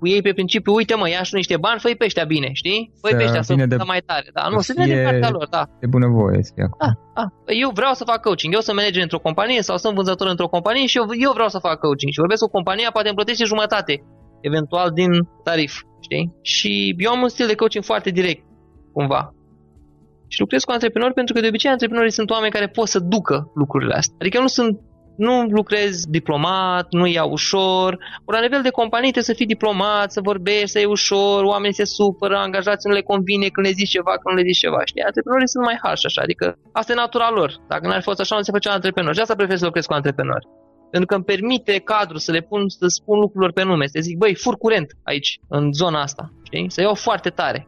cu 0.00 0.06
ei 0.14 0.22
pe 0.22 0.32
principiu, 0.32 0.72
uite 0.74 0.94
mă, 0.94 1.08
ia 1.08 1.22
și 1.22 1.34
niște 1.34 1.56
bani, 1.56 1.80
fă 1.80 1.88
pe 1.98 2.04
ăștia 2.04 2.24
bine, 2.24 2.48
știi? 2.52 2.92
Fă 3.00 3.08
pe 3.16 3.24
ăștia 3.24 3.42
să 3.42 3.54
de, 3.54 3.76
mai 3.92 4.02
tare, 4.06 4.28
da? 4.32 4.48
Nu, 4.52 4.60
să 4.60 4.72
vină 4.76 4.86
de 4.94 5.02
partea 5.08 5.30
lor, 5.30 5.46
da. 5.56 5.62
De 5.80 5.86
bunăvoie 5.86 6.42
să 6.42 6.52
fie 6.54 6.64
acolo. 6.64 6.80
Da, 6.84 6.90
da. 7.16 7.24
Eu 7.62 7.70
vreau 7.78 7.92
să 7.92 8.04
fac 8.10 8.20
coaching, 8.20 8.54
eu 8.54 8.60
sunt 8.60 8.76
manager 8.76 9.02
într-o 9.02 9.26
companie 9.28 9.62
sau 9.62 9.76
sunt 9.76 9.94
vânzător 9.94 10.26
într-o 10.28 10.52
companie 10.56 10.86
și 10.86 10.96
eu, 10.98 11.04
eu 11.26 11.32
vreau 11.32 11.48
să 11.48 11.58
fac 11.58 11.78
coaching 11.78 12.12
și 12.12 12.22
vorbesc 12.24 12.42
cu 12.42 12.50
compania, 12.50 12.90
poate 12.92 13.08
îmi 13.08 13.16
plătește 13.16 13.44
jumătate, 13.44 13.94
eventual 14.40 14.88
din 15.00 15.10
tarif, 15.46 15.72
știi? 16.06 16.24
Și 16.42 16.94
eu 16.98 17.10
am 17.10 17.22
un 17.22 17.28
stil 17.28 17.46
de 17.46 17.54
coaching 17.54 17.84
foarte 17.84 18.10
direct 18.10 18.42
cumva. 18.92 19.34
Și 20.32 20.40
lucrez 20.40 20.62
cu 20.64 20.72
antreprenori 20.72 21.14
pentru 21.14 21.34
că 21.34 21.40
de 21.40 21.46
obicei 21.46 21.70
antreprenorii 21.70 22.18
sunt 22.18 22.30
oameni 22.30 22.52
care 22.52 22.68
pot 22.68 22.88
să 22.88 22.98
ducă 22.98 23.50
lucrurile 23.54 23.94
astea. 23.94 24.16
Adică 24.20 24.40
nu 24.40 24.46
sunt 24.46 24.80
nu 25.26 25.34
lucrezi 25.42 26.10
diplomat, 26.10 26.86
nu 26.90 27.06
ia 27.06 27.24
ușor. 27.24 27.90
Ori 28.24 28.36
la 28.38 28.46
nivel 28.46 28.62
de 28.62 28.76
companie 28.80 29.10
trebuie 29.14 29.30
să 29.32 29.38
fii 29.40 29.54
diplomat, 29.54 30.12
să 30.12 30.20
vorbești, 30.30 30.74
să 30.74 30.78
iei 30.78 30.94
ușor, 30.96 31.44
oamenii 31.44 31.80
se 31.80 31.84
supără, 31.84 32.36
angajații 32.36 32.88
nu 32.88 32.94
le 32.94 33.08
convine 33.12 33.46
când 33.48 33.66
le 33.66 33.72
zici 33.72 33.94
ceva, 33.96 34.12
când 34.20 34.30
nu 34.30 34.40
le 34.40 34.48
zici 34.50 34.62
ceva. 34.64 34.80
Știi? 34.84 35.02
Antreprenorii 35.02 35.48
sunt 35.54 35.64
mai 35.64 35.78
harși 35.82 36.06
așa, 36.06 36.20
adică 36.22 36.46
asta 36.72 36.92
e 36.92 37.02
natura 37.04 37.30
lor. 37.38 37.50
Dacă 37.68 37.86
n-ar 37.86 38.00
fi 38.02 38.08
fost 38.10 38.20
așa, 38.20 38.36
nu 38.36 38.42
se 38.42 38.56
făcea 38.58 38.72
antreprenor. 38.72 39.14
Și 39.14 39.20
asta 39.20 39.40
prefer 39.40 39.56
să 39.56 39.64
lucrez 39.64 39.84
cu 39.86 39.92
antreprenori. 39.92 40.46
Pentru 40.90 41.08
că 41.08 41.14
îmi 41.14 41.28
permite 41.32 41.74
cadrul 41.92 42.18
să 42.26 42.32
le 42.32 42.42
pun, 42.50 42.68
să 42.68 42.86
spun 42.86 43.18
lucrurilor 43.18 43.52
pe 43.52 43.62
nume, 43.62 43.86
să 43.86 43.98
zic, 44.00 44.16
băi, 44.22 44.34
fur 44.34 44.54
curent 44.64 44.88
aici, 45.10 45.30
în 45.48 45.72
zona 45.72 46.00
asta, 46.00 46.32
știi? 46.48 46.70
Să 46.70 46.80
iau 46.80 46.94
foarte 46.94 47.30
tare 47.40 47.60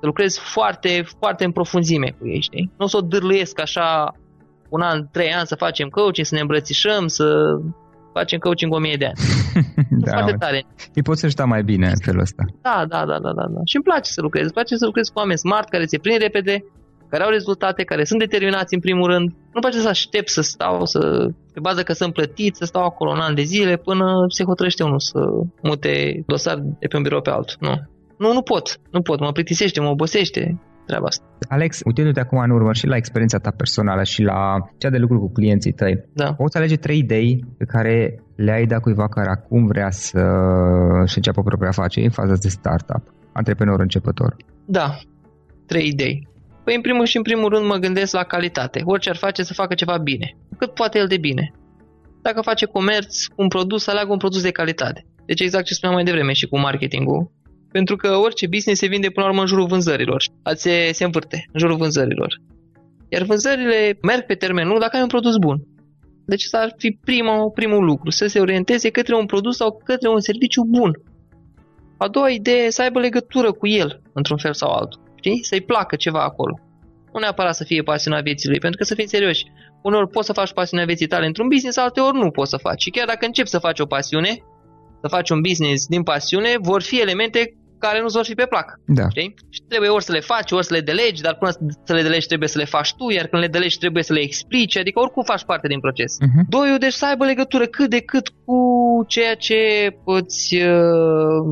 să 0.00 0.06
lucrez 0.06 0.38
foarte, 0.38 1.04
foarte 1.18 1.44
în 1.44 1.52
profunzime 1.52 2.14
cu 2.18 2.28
ei, 2.28 2.40
știi? 2.40 2.70
Nu 2.78 2.84
o 2.84 2.88
să 2.88 2.96
o 2.96 3.00
dârluiesc 3.00 3.60
așa 3.60 4.14
un 4.68 4.80
an, 4.80 5.08
trei 5.12 5.32
ani 5.32 5.46
să 5.46 5.54
facem 5.54 5.88
coaching, 5.88 6.26
să 6.26 6.34
ne 6.34 6.40
îmbrățișăm, 6.40 7.06
să 7.06 7.24
facem 8.12 8.38
coaching 8.38 8.72
o 8.72 8.78
mie 8.78 8.96
de 8.96 9.06
ani. 9.06 9.18
da, 10.04 10.10
foarte 10.10 10.36
tare. 10.38 10.64
Îi 10.94 11.02
poți 11.02 11.20
să 11.20 11.44
mai 11.44 11.62
bine 11.62 11.86
în 11.88 12.00
felul 12.06 12.20
ăsta. 12.20 12.42
Da, 12.62 12.84
da, 12.88 13.00
da, 13.10 13.18
da, 13.24 13.32
da, 13.38 13.46
da. 13.54 13.60
Și 13.70 13.76
îmi 13.76 13.84
place 13.84 14.10
să 14.10 14.20
lucrez. 14.20 14.42
Îmi 14.42 14.56
place 14.58 14.76
să 14.76 14.84
lucrez 14.84 15.06
cu 15.08 15.18
oameni 15.18 15.38
smart, 15.38 15.68
care 15.68 15.84
se 15.86 15.98
prind 15.98 16.20
repede, 16.20 16.64
care 17.10 17.22
au 17.22 17.30
rezultate, 17.30 17.82
care 17.84 18.04
sunt 18.04 18.20
determinați 18.20 18.74
în 18.74 18.80
primul 18.80 19.06
rând. 19.12 19.26
Nu 19.54 19.60
place 19.60 19.78
să 19.78 19.88
aștept 19.88 20.28
să 20.28 20.42
stau, 20.42 20.84
să, 20.84 21.00
pe 21.54 21.60
bază 21.60 21.82
că 21.82 21.92
sunt 21.92 22.12
plătit, 22.12 22.56
să 22.56 22.64
stau 22.64 22.84
acolo 22.84 23.10
un 23.10 23.20
an 23.20 23.34
de 23.34 23.42
zile 23.42 23.76
până 23.76 24.06
se 24.28 24.44
hotărăște 24.44 24.82
unul 24.82 25.00
să 25.00 25.20
mute 25.62 26.22
dosar 26.26 26.56
de 26.80 26.86
pe 26.86 26.96
un 26.96 27.02
birou 27.02 27.20
pe 27.20 27.30
altul. 27.30 27.56
Nu. 27.60 27.74
Nu, 28.18 28.32
nu 28.32 28.42
pot. 28.42 28.80
Nu 28.90 29.00
pot. 29.02 29.20
Mă 29.20 29.32
plictisește, 29.32 29.80
mă 29.80 29.88
obosește 29.88 30.60
treaba 30.86 31.06
asta. 31.06 31.24
Alex, 31.48 31.80
uitându-te 31.84 32.20
acum 32.20 32.38
în 32.38 32.50
urmă 32.50 32.72
și 32.72 32.86
la 32.86 32.96
experiența 32.96 33.38
ta 33.38 33.50
personală 33.50 34.02
și 34.02 34.22
la 34.22 34.56
cea 34.78 34.90
de 34.90 34.98
lucru 34.98 35.18
cu 35.18 35.32
clienții 35.32 35.72
tăi, 35.72 35.94
da. 36.12 36.32
poți 36.32 36.56
alege 36.56 36.76
trei 36.76 36.98
idei 36.98 37.44
pe 37.58 37.64
care 37.64 38.22
le-ai 38.36 38.66
dat 38.66 38.80
cuiva 38.80 39.08
care 39.08 39.28
acum 39.30 39.66
vrea 39.66 39.90
să 39.90 40.20
și 41.06 41.16
înceapă 41.16 41.42
propria 41.42 41.68
afacere 41.68 42.04
în 42.04 42.10
faza 42.10 42.34
de 42.34 42.48
startup, 42.48 43.02
antreprenor 43.32 43.80
începător? 43.80 44.36
Da, 44.66 44.98
trei 45.66 45.86
idei. 45.86 46.28
Păi 46.64 46.74
în 46.74 46.80
primul 46.80 47.04
și 47.04 47.16
în 47.16 47.22
primul 47.22 47.48
rând 47.48 47.66
mă 47.66 47.76
gândesc 47.76 48.12
la 48.12 48.22
calitate. 48.22 48.80
Orice 48.84 49.10
ar 49.10 49.16
face 49.16 49.42
să 49.42 49.52
facă 49.52 49.74
ceva 49.74 49.98
bine. 49.98 50.36
Cât 50.58 50.74
poate 50.74 50.98
el 50.98 51.06
de 51.06 51.16
bine. 51.16 51.52
Dacă 52.22 52.40
face 52.40 52.66
comerț 52.66 53.24
cu 53.24 53.42
un 53.42 53.48
produs, 53.48 53.82
să 53.82 53.90
aleagă 53.90 54.12
un 54.12 54.18
produs 54.18 54.42
de 54.42 54.50
calitate. 54.50 55.06
Deci 55.26 55.40
exact 55.40 55.64
ce 55.64 55.74
spuneam 55.74 55.96
mai 55.96 56.04
devreme 56.04 56.32
și 56.32 56.46
cu 56.46 56.58
marketingul 56.58 57.30
pentru 57.78 57.96
că 57.96 58.08
orice 58.16 58.46
business 58.46 58.80
se 58.80 58.86
vinde 58.86 59.08
până 59.10 59.26
la 59.26 59.30
urmă 59.30 59.42
în 59.42 59.46
jurul 59.52 59.66
vânzărilor. 59.66 60.24
Se, 60.54 60.90
se 60.92 61.04
învârte 61.04 61.48
în 61.52 61.60
jurul 61.60 61.76
vânzărilor. 61.76 62.40
Iar 63.08 63.22
vânzările 63.22 63.98
merg 64.02 64.22
pe 64.26 64.34
termen 64.34 64.66
lung 64.68 64.80
dacă 64.80 64.96
ai 64.96 65.02
un 65.02 65.08
produs 65.08 65.36
bun. 65.36 65.56
Deci 66.26 66.44
asta 66.44 66.58
ar 66.58 66.74
fi 66.78 66.98
primul, 67.04 67.50
primul 67.50 67.84
lucru, 67.84 68.10
să 68.10 68.26
se 68.26 68.40
orienteze 68.40 68.90
către 68.90 69.14
un 69.14 69.26
produs 69.26 69.56
sau 69.56 69.80
către 69.84 70.08
un 70.08 70.20
serviciu 70.20 70.62
bun. 70.64 70.90
A 71.98 72.08
doua 72.08 72.30
idee, 72.30 72.70
să 72.70 72.82
aibă 72.82 72.98
legătură 73.00 73.52
cu 73.52 73.66
el, 73.66 74.00
într-un 74.12 74.38
fel 74.38 74.54
sau 74.54 74.70
altul. 74.70 75.00
Știi? 75.14 75.44
Să-i 75.44 75.60
placă 75.60 75.96
ceva 75.96 76.22
acolo. 76.22 76.58
Nu 77.12 77.20
neapărat 77.20 77.54
să 77.54 77.64
fie 77.64 77.82
pasionat 77.82 78.22
vieții 78.22 78.48
lui, 78.48 78.58
pentru 78.58 78.78
că 78.78 78.84
să 78.84 78.94
fii 78.94 79.08
serios. 79.08 79.38
Uneori 79.82 80.10
poți 80.10 80.26
să 80.26 80.32
faci 80.32 80.52
pasiunea 80.52 80.86
vieții 80.86 81.06
tale 81.06 81.26
într-un 81.26 81.48
business, 81.48 81.76
alteori 81.76 82.18
nu 82.18 82.30
poți 82.30 82.50
să 82.50 82.56
faci. 82.56 82.82
Și 82.82 82.90
chiar 82.90 83.06
dacă 83.06 83.26
începi 83.26 83.48
să 83.48 83.58
faci 83.58 83.80
o 83.80 83.86
pasiune, 83.86 84.38
să 85.00 85.08
faci 85.08 85.30
un 85.30 85.40
business 85.40 85.86
din 85.86 86.02
pasiune, 86.02 86.54
vor 86.60 86.82
fi 86.82 87.00
elemente 87.00 87.56
care 87.78 88.00
nu-ți 88.00 88.16
vor 88.16 88.24
fi 88.24 88.34
pe 88.34 88.46
plac. 88.46 88.80
Da. 88.86 89.08
Știi? 89.08 89.34
Și 89.50 89.60
trebuie 89.68 89.90
ori 89.90 90.04
să 90.04 90.12
le 90.12 90.20
faci, 90.20 90.52
ori 90.52 90.64
să 90.64 90.74
le 90.74 90.80
delegi, 90.80 91.22
dar 91.22 91.34
până 91.34 91.50
să 91.84 91.92
le 91.94 92.02
delegi 92.02 92.26
trebuie 92.26 92.48
să 92.48 92.58
le 92.58 92.64
faci 92.64 92.94
tu, 92.94 93.10
iar 93.10 93.26
când 93.26 93.42
le 93.42 93.48
delegi 93.48 93.78
trebuie 93.78 94.02
să 94.02 94.12
le 94.12 94.20
explici, 94.20 94.76
adică 94.76 95.00
oricum 95.00 95.22
faci 95.22 95.44
parte 95.44 95.66
din 95.68 95.80
proces. 95.80 96.16
Uh-huh. 96.16 96.44
Doi, 96.48 96.76
deci 96.78 96.92
să 96.92 97.06
aibă 97.06 97.24
legătură 97.24 97.66
cât 97.66 97.90
de 97.90 98.00
cât 98.00 98.28
cu 98.44 98.58
ceea 99.06 99.34
ce 99.34 99.60
îți 100.04 100.56
uh, 100.56 101.42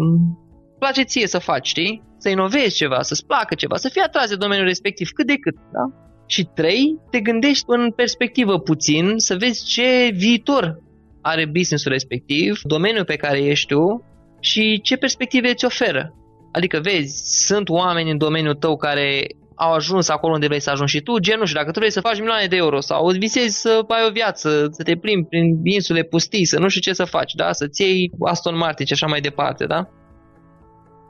place 0.79 1.03
ție 1.03 1.27
să 1.27 1.39
faci, 1.39 1.69
știi? 1.69 2.03
Să 2.19 2.29
inovezi 2.29 2.77
ceva, 2.77 3.03
să-ți 3.03 3.27
placă 3.27 3.55
ceva, 3.55 3.77
să 3.77 3.89
fii 3.89 4.01
atras 4.01 4.29
de 4.29 4.37
domeniul 4.37 4.67
respectiv 4.67 5.09
cât 5.11 5.27
de 5.27 5.37
cât, 5.37 5.55
da? 5.55 5.85
Și 6.27 6.49
trei, 6.55 6.99
te 7.11 7.21
gândești 7.21 7.65
în 7.67 7.91
perspectivă 7.91 8.59
puțin 8.59 9.15
să 9.17 9.37
vezi 9.37 9.65
ce 9.65 10.11
viitor 10.15 10.83
are 11.23 11.47
businessul 11.47 11.93
respectiv, 11.93 12.61
domeniul 12.63 13.05
pe 13.05 13.17
care 13.17 13.39
ești 13.39 13.67
tu 13.67 14.05
și 14.45 14.81
ce 14.83 14.97
perspective 14.97 15.49
îți 15.49 15.65
oferă. 15.65 16.15
Adică 16.53 16.81
vezi, 16.83 17.45
sunt 17.47 17.69
oameni 17.69 18.11
în 18.11 18.19
domeniul 18.19 18.55
tău 18.55 18.77
care 18.77 19.27
au 19.55 19.73
ajuns 19.73 20.09
acolo 20.09 20.33
unde 20.33 20.47
vrei 20.47 20.61
să 20.61 20.71
ajungi 20.71 20.97
și 20.97 21.03
tu, 21.03 21.19
genul 21.19 21.47
și 21.47 21.55
dacă 21.55 21.71
tu 21.71 21.79
vrei 21.79 21.91
să 21.91 22.01
faci 22.01 22.19
milioane 22.19 22.47
de 22.47 22.57
euro 22.57 22.81
sau 22.81 23.07
îți 23.07 23.19
visezi 23.19 23.61
să 23.61 23.85
ai 23.89 24.07
o 24.09 24.13
viață, 24.13 24.69
să 24.71 24.83
te 24.83 24.97
plimbi 24.97 25.29
prin 25.29 25.61
insule 25.65 26.03
pustii, 26.03 26.45
să 26.45 26.59
nu 26.59 26.69
știu 26.69 26.81
ce 26.81 26.93
să 26.93 27.05
faci, 27.05 27.33
da? 27.33 27.53
să-ți 27.53 27.83
iei 27.83 28.11
Aston 28.21 28.57
Martin 28.57 28.87
și 28.87 28.93
așa 28.93 29.07
mai 29.07 29.21
departe, 29.21 29.65
da? 29.67 29.89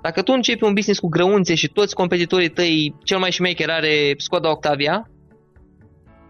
Dacă 0.03 0.23
tu 0.23 0.33
începi 0.33 0.65
un 0.65 0.75
business 0.75 1.01
cu 1.01 1.09
grăunțe 1.09 1.55
și 1.55 1.69
toți 1.69 1.95
competitorii 1.95 2.49
tăi, 2.49 2.95
cel 3.05 3.19
mai 3.19 3.31
șmecher 3.31 3.71
are 3.71 4.15
Skoda 4.17 4.51
Octavia, 4.51 5.09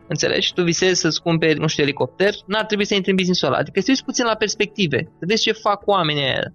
Înțelegi? 0.08 0.52
Tu 0.52 0.62
visezi 0.62 1.00
să-ți 1.00 1.22
cumperi, 1.22 1.58
nu 1.58 1.66
știu, 1.66 1.82
elicopter, 1.82 2.34
n-ar 2.46 2.64
trebui 2.64 2.84
să 2.84 2.94
intri 2.94 3.10
în 3.10 3.16
business-ul 3.16 3.48
ăla. 3.48 3.56
Adică 3.56 3.80
să 3.80 4.02
puțin 4.04 4.24
la 4.24 4.34
perspective, 4.34 4.98
să 5.18 5.24
vezi 5.28 5.42
ce 5.42 5.52
fac 5.52 5.86
oamenii 5.86 6.22
aia. 6.22 6.52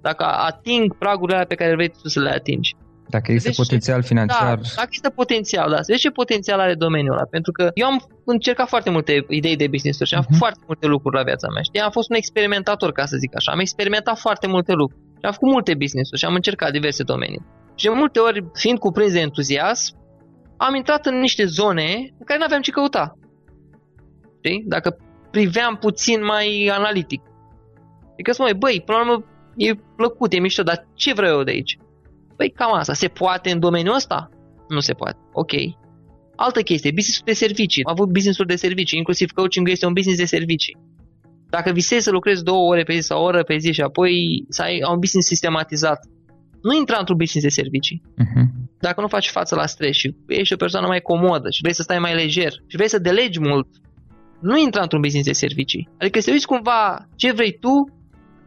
Dacă 0.00 0.24
ating 0.24 0.96
pragurile 0.98 1.34
alea 1.34 1.46
pe 1.46 1.54
care 1.54 1.74
vrei 1.74 1.88
tu 1.88 2.08
să 2.08 2.20
le 2.20 2.30
atingi. 2.30 2.74
Dacă 3.08 3.32
există 3.32 3.48
deci, 3.48 3.66
potențial 3.66 4.02
financiar. 4.02 4.56
Da, 4.56 4.62
dacă 4.74 4.86
există 4.86 5.10
potențial, 5.10 5.70
da. 5.70 5.76
Să 5.76 5.84
vezi 5.86 6.00
ce 6.00 6.10
potențial 6.10 6.60
are 6.60 6.74
domeniul 6.74 7.12
ăla. 7.12 7.24
Pentru 7.24 7.52
că 7.52 7.70
eu 7.74 7.86
am 7.86 8.02
încercat 8.24 8.68
foarte 8.68 8.90
multe 8.90 9.24
idei 9.28 9.56
de 9.56 9.68
business 9.68 10.02
și 10.02 10.14
am 10.14 10.20
uh-huh. 10.20 10.24
făcut 10.24 10.38
foarte 10.38 10.62
multe 10.66 10.86
lucruri 10.86 11.16
la 11.16 11.22
viața 11.22 11.48
mea. 11.48 11.62
Știi? 11.62 11.80
Am 11.80 11.90
fost 11.90 12.10
un 12.10 12.16
experimentator, 12.16 12.92
ca 12.92 13.04
să 13.04 13.16
zic 13.16 13.36
așa. 13.36 13.52
Am 13.52 13.58
experimentat 13.58 14.18
foarte 14.18 14.46
multe 14.46 14.72
lucruri. 14.72 15.02
Și 15.18 15.26
am 15.26 15.32
făcut 15.32 15.50
multe 15.50 15.74
business-uri 15.74 16.20
și 16.20 16.26
am 16.26 16.34
încercat 16.34 16.70
diverse 16.70 17.02
domenii. 17.02 17.42
Și 17.74 17.86
de 17.86 17.92
multe 17.92 18.18
ori, 18.18 18.44
fiind 18.54 18.78
cuprins 18.78 19.12
de 19.12 19.20
entuziasm, 19.20 19.96
am 20.56 20.74
intrat 20.74 21.06
în 21.06 21.18
niște 21.18 21.44
zone 21.44 21.88
în 22.18 22.24
care 22.24 22.38
nu 22.38 22.44
aveam 22.44 22.60
ce 22.60 22.70
căuta. 22.70 23.18
Știi? 24.38 24.64
Dacă 24.66 24.96
priveam 25.30 25.76
puțin 25.76 26.24
mai 26.24 26.70
analitic. 26.72 27.22
Adică 28.12 28.32
spune, 28.32 28.52
băi, 28.52 28.82
până 28.84 28.98
la 28.98 29.04
urmă 29.04 29.24
e 29.66 29.74
plăcut, 29.96 30.32
e 30.32 30.38
mișto, 30.38 30.62
dar 30.62 30.86
ce 30.94 31.12
vreau 31.12 31.36
eu 31.36 31.42
de 31.42 31.50
aici? 31.50 31.78
Păi 32.36 32.50
cam 32.50 32.74
asta. 32.74 32.94
Se 32.94 33.08
poate 33.08 33.50
în 33.50 33.60
domeniul 33.60 33.94
ăsta? 33.94 34.28
Nu 34.68 34.80
se 34.80 34.92
poate. 34.92 35.18
Ok. 35.32 35.52
Altă 36.36 36.60
chestie, 36.60 36.90
business 36.90 37.22
de 37.24 37.32
servicii. 37.32 37.84
Am 37.84 37.92
avut 37.92 38.08
business 38.08 38.38
de 38.46 38.56
servicii, 38.56 38.98
inclusiv 38.98 39.30
coaching 39.30 39.68
este 39.68 39.86
un 39.86 39.92
business 39.92 40.20
de 40.20 40.26
servicii. 40.26 40.76
Dacă 41.48 41.72
visezi 41.72 42.04
să 42.04 42.10
lucrezi 42.10 42.44
două 42.44 42.68
ore 42.68 42.82
pe 42.82 42.94
zi 42.94 43.00
sau 43.00 43.22
o 43.22 43.24
oră 43.24 43.42
pe 43.42 43.56
zi 43.56 43.72
și 43.72 43.80
apoi 43.80 44.44
să 44.48 44.62
ai 44.62 44.80
un 44.90 44.98
business 44.98 45.28
sistematizat, 45.28 46.00
nu 46.62 46.76
intra 46.76 46.98
într-un 46.98 47.16
business 47.16 47.46
de 47.46 47.60
servicii. 47.62 48.02
Uh-huh. 48.02 48.44
Dacă 48.78 49.00
nu 49.00 49.08
faci 49.08 49.28
față 49.28 49.54
la 49.54 49.66
stres 49.66 49.96
și 49.96 50.14
ești 50.26 50.54
o 50.54 50.56
persoană 50.56 50.86
mai 50.86 51.00
comodă 51.00 51.50
și 51.50 51.60
vrei 51.60 51.74
să 51.74 51.82
stai 51.82 51.98
mai 51.98 52.14
lejer 52.14 52.52
și 52.52 52.76
vrei 52.76 52.88
să 52.88 52.98
delegi 52.98 53.40
mult, 53.40 53.68
nu 54.40 54.58
intra 54.58 54.82
într-un 54.82 55.00
business 55.00 55.26
de 55.26 55.32
servicii. 55.32 55.88
Adică 55.98 56.20
să 56.20 56.30
uiți 56.30 56.46
cumva 56.46 57.08
ce 57.16 57.32
vrei 57.32 57.58
tu 57.60 57.99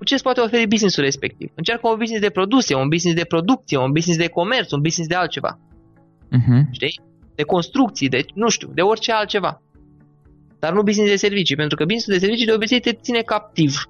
cu 0.03 0.09
ce 0.09 0.15
îți 0.15 0.23
poate 0.23 0.41
oferi 0.41 0.67
businessul 0.67 1.03
respectiv. 1.03 1.51
Încearcă 1.55 1.87
un 1.87 1.97
business 1.97 2.21
de 2.21 2.29
produse, 2.29 2.75
un 2.75 2.89
business 2.89 3.17
de 3.17 3.25
producție, 3.25 3.77
un 3.77 3.91
business 3.91 4.19
de 4.19 4.27
comerț, 4.27 4.71
un 4.71 4.81
business 4.81 5.09
de 5.09 5.15
altceva. 5.15 5.59
Uh-huh. 6.37 6.61
Știi? 6.71 6.99
De 7.35 7.43
construcții, 7.43 8.09
de, 8.09 8.25
nu 8.33 8.49
știu, 8.49 8.69
de 8.73 8.81
orice 8.81 9.11
altceva. 9.11 9.61
Dar 10.59 10.73
nu 10.73 10.81
business 10.81 11.11
de 11.11 11.27
servicii, 11.27 11.55
pentru 11.55 11.75
că 11.77 11.83
businessul 11.83 12.13
de 12.13 12.19
servicii 12.19 12.45
de 12.45 12.53
obicei 12.53 12.79
te 12.79 12.93
ține 12.93 13.21
captiv. 13.21 13.83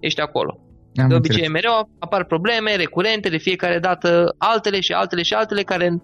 Ești 0.00 0.20
acolo. 0.20 0.58
Am 0.96 1.08
de 1.08 1.14
obicei 1.14 1.46
înțeles. 1.46 1.62
mereu 1.62 1.88
apar 1.98 2.24
probleme 2.24 2.76
recurente 2.76 3.28
de 3.28 3.36
fiecare 3.36 3.78
dată, 3.78 4.34
altele 4.38 4.80
și 4.80 4.92
altele 4.92 5.22
și 5.22 5.34
altele 5.34 5.62
care 5.62 6.02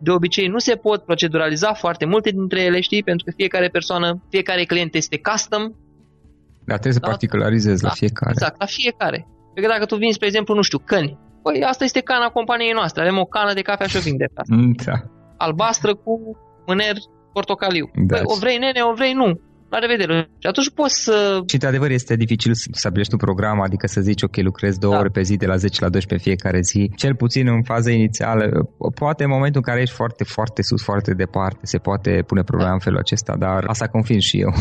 de 0.00 0.10
obicei 0.10 0.46
nu 0.46 0.58
se 0.58 0.74
pot 0.74 1.04
proceduraliza 1.04 1.72
foarte 1.72 2.04
multe 2.04 2.30
dintre 2.30 2.60
ele, 2.62 2.80
știi, 2.80 3.02
pentru 3.02 3.24
că 3.24 3.32
fiecare 3.36 3.68
persoană, 3.68 4.22
fiecare 4.30 4.64
client 4.64 4.94
este 4.94 5.20
custom, 5.20 5.72
dar 6.68 6.78
trebuie 6.82 6.98
să 7.00 7.06
da? 7.06 7.08
particularizezi 7.12 7.82
da, 7.82 7.88
la 7.88 7.94
fiecare. 7.94 8.34
Exact, 8.36 8.56
la 8.58 8.70
fiecare. 8.78 9.18
Pentru 9.52 9.62
că 9.62 9.68
dacă 9.76 9.84
tu 9.90 9.96
vinzi, 9.96 10.14
spre 10.14 10.26
exemplu, 10.26 10.54
nu 10.54 10.64
știu, 10.68 10.78
căni, 10.78 11.18
păi 11.42 11.62
asta 11.72 11.84
este 11.84 12.00
cana 12.00 12.28
companiei 12.38 12.78
noastre, 12.80 13.02
avem 13.02 13.18
o 13.18 13.24
cană 13.24 13.52
de 13.58 13.62
cafea 13.68 13.86
și 13.86 13.96
o 13.96 14.00
vindem. 14.00 14.32
Da. 14.84 14.96
Albastră 15.36 15.94
cu 15.94 16.12
mâner 16.66 16.96
portocaliu. 17.32 17.90
Da. 18.10 18.16
Păi, 18.16 18.24
o 18.24 18.34
vrei 18.42 18.58
nene, 18.58 18.80
o 18.90 18.92
vrei 18.94 19.12
nu. 19.12 19.28
La 19.70 19.78
revedere. 19.78 20.30
Și 20.38 20.46
atunci 20.46 20.70
poți 20.70 21.02
să... 21.04 21.42
Și 21.46 21.56
de 21.56 21.66
adevăr 21.66 21.90
este 21.90 22.16
dificil 22.16 22.54
să 22.54 22.68
stabilești 22.72 23.12
un 23.12 23.18
program, 23.18 23.60
adică 23.60 23.86
să 23.86 24.00
zici, 24.00 24.22
ok, 24.22 24.36
lucrez 24.36 24.78
două 24.78 24.92
da. 24.92 24.98
ore 24.98 25.08
pe 25.08 25.22
zi 25.22 25.36
de 25.36 25.46
la 25.46 25.56
10 25.56 25.80
la 25.80 25.88
12 25.88 26.28
fiecare 26.28 26.60
zi, 26.60 26.90
cel 26.96 27.14
puțin 27.14 27.48
în 27.48 27.62
faza 27.62 27.90
inițială. 27.90 28.44
Poate 28.94 29.22
în 29.24 29.30
momentul 29.30 29.60
în 29.64 29.72
care 29.72 29.80
ești 29.80 29.94
foarte, 29.94 30.24
foarte 30.24 30.62
sus, 30.62 30.82
foarte 30.82 31.14
departe, 31.14 31.66
se 31.66 31.78
poate 31.78 32.24
pune 32.26 32.42
problema 32.42 32.68
da. 32.68 32.74
în 32.74 32.80
felul 32.80 32.98
acesta, 32.98 33.36
dar 33.38 33.64
asta 33.66 33.86
confirm 33.86 34.18
și 34.18 34.40
eu. 34.40 34.52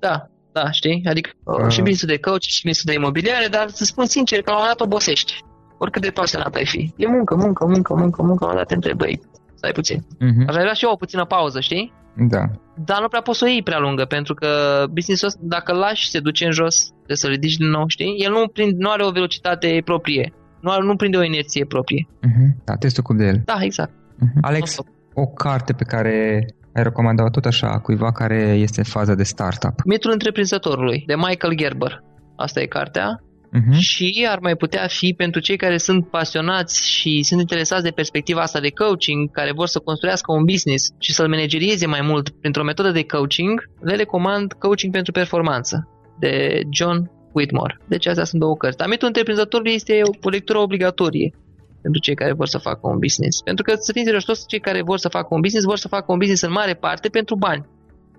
Da, 0.00 0.28
da, 0.58 0.70
știi? 0.70 1.02
Adică 1.08 1.30
uh. 1.44 1.68
și 1.68 1.80
business 1.88 2.04
de 2.04 2.18
coach 2.18 2.46
și 2.56 2.66
business 2.66 2.84
de 2.84 2.92
imobiliare, 3.00 3.46
dar 3.50 3.68
să 3.68 3.84
spun 3.84 4.06
sincer 4.06 4.38
că 4.42 4.50
la 4.50 4.56
un 4.56 4.62
moment 4.62 4.78
dat 4.78 4.86
obosești. 4.86 5.32
Oricât 5.78 6.02
de 6.02 6.10
pasionat 6.10 6.54
ai 6.54 6.66
fi. 6.66 6.92
E 6.96 7.06
muncă, 7.06 7.34
muncă, 7.34 7.64
muncă, 7.66 7.94
muncă, 7.94 8.22
muncă, 8.22 8.44
la 8.44 8.50
un 8.50 8.56
dat 8.56 8.66
te 8.66 8.74
întrebi, 8.74 8.96
băi, 8.96 9.20
stai 9.54 9.72
puțin. 9.72 9.98
Uh-huh. 10.00 10.46
Aș 10.48 10.54
vrea 10.54 10.72
și 10.72 10.84
eu 10.84 10.90
o 10.90 10.96
puțină 10.96 11.24
pauză, 11.24 11.60
știi? 11.60 11.92
Da. 12.16 12.42
Dar 12.84 13.00
nu 13.00 13.08
prea 13.08 13.20
poți 13.20 13.38
să 13.38 13.44
o 13.44 13.48
iei 13.48 13.62
prea 13.62 13.78
lungă, 13.78 14.04
pentru 14.04 14.34
că 14.34 14.48
businessul 14.90 15.26
ăsta, 15.26 15.40
dacă 15.42 15.72
îl 15.72 15.78
lași, 15.78 16.10
se 16.10 16.20
duce 16.20 16.44
în 16.44 16.50
jos, 16.50 16.92
de 17.06 17.14
să 17.14 17.26
ridici 17.26 17.56
din 17.56 17.68
nou, 17.68 17.84
știi? 17.86 18.14
El 18.18 18.32
nu, 18.32 18.48
prind, 18.48 18.78
nu 18.78 18.90
are 18.90 19.04
o 19.04 19.10
velocitate 19.10 19.82
proprie. 19.84 20.32
Nu, 20.60 20.70
are, 20.70 20.82
nu 20.84 20.96
prinde 20.96 21.16
o 21.16 21.22
inerție 21.22 21.64
proprie. 21.64 22.08
Uh-huh. 22.08 22.64
Da, 22.64 22.74
testul 22.74 23.02
cu 23.02 23.14
de 23.14 23.24
el. 23.24 23.42
Da, 23.44 23.58
exact. 23.60 23.90
Uh-huh. 23.90 24.40
Alex, 24.40 24.78
o 25.14 25.26
carte 25.26 25.72
pe 25.72 25.84
care 25.84 26.46
ai 26.74 26.82
recomandat 26.82 27.30
tot 27.30 27.44
așa 27.44 27.78
cuiva 27.78 28.12
care 28.12 28.56
este 28.66 28.78
în 28.78 28.84
faza 28.84 29.14
de 29.14 29.22
startup? 29.22 29.74
Mitul 29.84 30.10
întreprinzătorului, 30.10 31.04
de 31.06 31.14
Michael 31.14 31.54
Gerber. 31.54 32.02
Asta 32.36 32.60
e 32.60 32.66
cartea. 32.66 33.22
Uh-huh. 33.56 33.78
Și 33.78 34.26
ar 34.30 34.38
mai 34.38 34.56
putea 34.56 34.86
fi 34.86 35.14
pentru 35.16 35.40
cei 35.40 35.56
care 35.56 35.76
sunt 35.76 36.08
pasionați 36.10 36.90
și 36.90 37.22
sunt 37.22 37.40
interesați 37.40 37.82
de 37.82 37.90
perspectiva 37.90 38.40
asta 38.40 38.60
de 38.60 38.70
coaching, 38.70 39.30
care 39.30 39.52
vor 39.52 39.66
să 39.66 39.78
construiască 39.78 40.32
un 40.32 40.44
business 40.44 40.94
și 40.98 41.12
să-l 41.12 41.28
managerieze 41.28 41.86
mai 41.86 42.00
mult 42.02 42.28
printr-o 42.40 42.64
metodă 42.64 42.90
de 42.90 43.04
coaching, 43.04 43.70
le 43.80 43.94
recomand 43.94 44.52
Coaching 44.52 44.92
pentru 44.92 45.12
Performanță 45.12 45.88
de 46.18 46.60
John 46.70 47.10
Whitmore. 47.32 47.78
Deci 47.88 48.06
astea 48.06 48.24
sunt 48.24 48.40
două 48.40 48.56
cărți. 48.56 48.76
Dar 48.76 48.88
mitul 48.88 49.06
întreprinzătorului 49.06 49.72
este 49.72 50.00
o 50.22 50.28
lectură 50.28 50.58
obligatorie 50.58 51.34
pentru 51.82 52.00
cei 52.00 52.14
care 52.14 52.32
vor 52.32 52.46
să 52.46 52.58
facă 52.58 52.80
un 52.82 52.98
business. 52.98 53.40
Pentru 53.40 53.64
că, 53.64 53.74
să 53.78 53.92
fim 53.92 54.04
serioși, 54.04 54.26
toți 54.26 54.46
cei 54.46 54.60
care 54.60 54.82
vor 54.82 54.98
să 54.98 55.08
facă 55.08 55.28
un 55.30 55.40
business, 55.40 55.66
vor 55.66 55.78
să 55.78 55.88
facă 55.88 56.12
un 56.12 56.18
business 56.18 56.42
în 56.42 56.52
mare 56.52 56.74
parte 56.74 57.08
pentru 57.08 57.36
bani, 57.36 57.66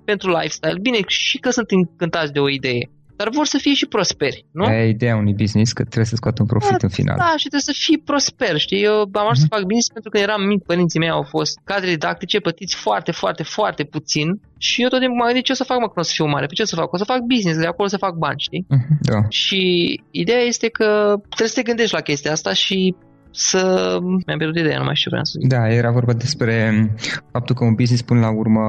pentru 0.06 0.30
lifestyle. 0.30 0.80
Bine, 0.82 1.00
și 1.08 1.38
că 1.38 1.50
sunt 1.50 1.72
încântați 1.72 2.32
de 2.32 2.40
o 2.40 2.50
idee 2.50 2.90
dar 3.20 3.30
vor 3.30 3.46
să 3.46 3.58
fie 3.58 3.74
și 3.74 3.86
prosperi, 3.86 4.46
nu? 4.52 4.66
E 4.66 4.88
ideea 4.88 5.16
unui 5.16 5.34
business 5.34 5.72
că 5.72 5.84
trebuie 5.84 6.06
să 6.06 6.16
scoată 6.16 6.42
un 6.42 6.48
profit 6.48 6.78
da, 6.78 6.88
în 6.88 6.90
final. 6.90 7.18
Da, 7.18 7.34
și 7.42 7.48
trebuie 7.48 7.70
să 7.72 7.76
fii 7.86 7.98
prosper, 8.10 8.58
știi? 8.58 8.82
Eu 8.84 8.94
am 8.94 9.10
ajuns 9.14 9.38
mm-hmm. 9.38 9.50
să 9.50 9.56
fac 9.56 9.62
business 9.62 9.90
pentru 9.96 10.12
că 10.12 10.18
eram 10.18 10.42
mic, 10.52 10.64
părinții 10.64 11.00
mei 11.00 11.10
au 11.10 11.24
fost 11.24 11.60
cadre 11.64 11.90
didactice 11.90 12.40
plătiți 12.40 12.76
foarte, 12.76 13.12
foarte, 13.12 13.44
foarte 13.44 13.84
puțin 13.84 14.28
și 14.58 14.82
eu 14.82 14.88
tot 14.90 15.00
timpul 15.00 15.18
m-am 15.18 15.28
gândit 15.28 15.46
ce 15.46 15.52
o 15.52 15.56
să 15.56 15.64
fac, 15.64 15.78
mă, 15.80 15.86
când 15.86 16.06
o 16.06 16.10
să 16.10 16.14
fiu 16.16 16.26
mare, 16.26 16.46
pe 16.46 16.54
ce 16.54 16.62
o 16.62 16.66
să 16.66 16.76
fac? 16.76 16.94
O 16.94 16.98
să 16.98 17.04
fac 17.04 17.20
business, 17.34 17.60
de 17.60 17.66
acolo 17.66 17.88
să 17.88 17.98
fac 17.98 18.14
bani, 18.26 18.40
știi? 18.48 18.66
Mm-hmm, 18.74 18.98
da. 19.12 19.20
Și 19.30 19.62
ideea 20.12 20.44
este 20.52 20.68
că 20.70 20.88
trebuie 21.28 21.54
să 21.54 21.60
te 21.60 21.70
gândești 21.70 21.94
la 21.94 22.02
chestia 22.02 22.32
asta 22.32 22.54
și 22.54 22.96
să... 23.32 23.98
Mi-am 24.26 24.38
pierdut 24.38 24.58
ideea, 24.58 24.78
nu 24.78 24.84
mai 24.84 24.96
știu 24.96 25.10
ce 25.10 25.16
vreau 25.16 25.24
să 25.24 25.38
zic. 25.40 25.50
Da, 25.50 25.70
era 25.70 25.92
vorba 25.92 26.14
despre 26.14 26.56
faptul 27.32 27.56
că 27.56 27.64
un 27.64 27.74
business 27.74 28.02
până 28.02 28.20
la 28.20 28.32
urmă 28.32 28.62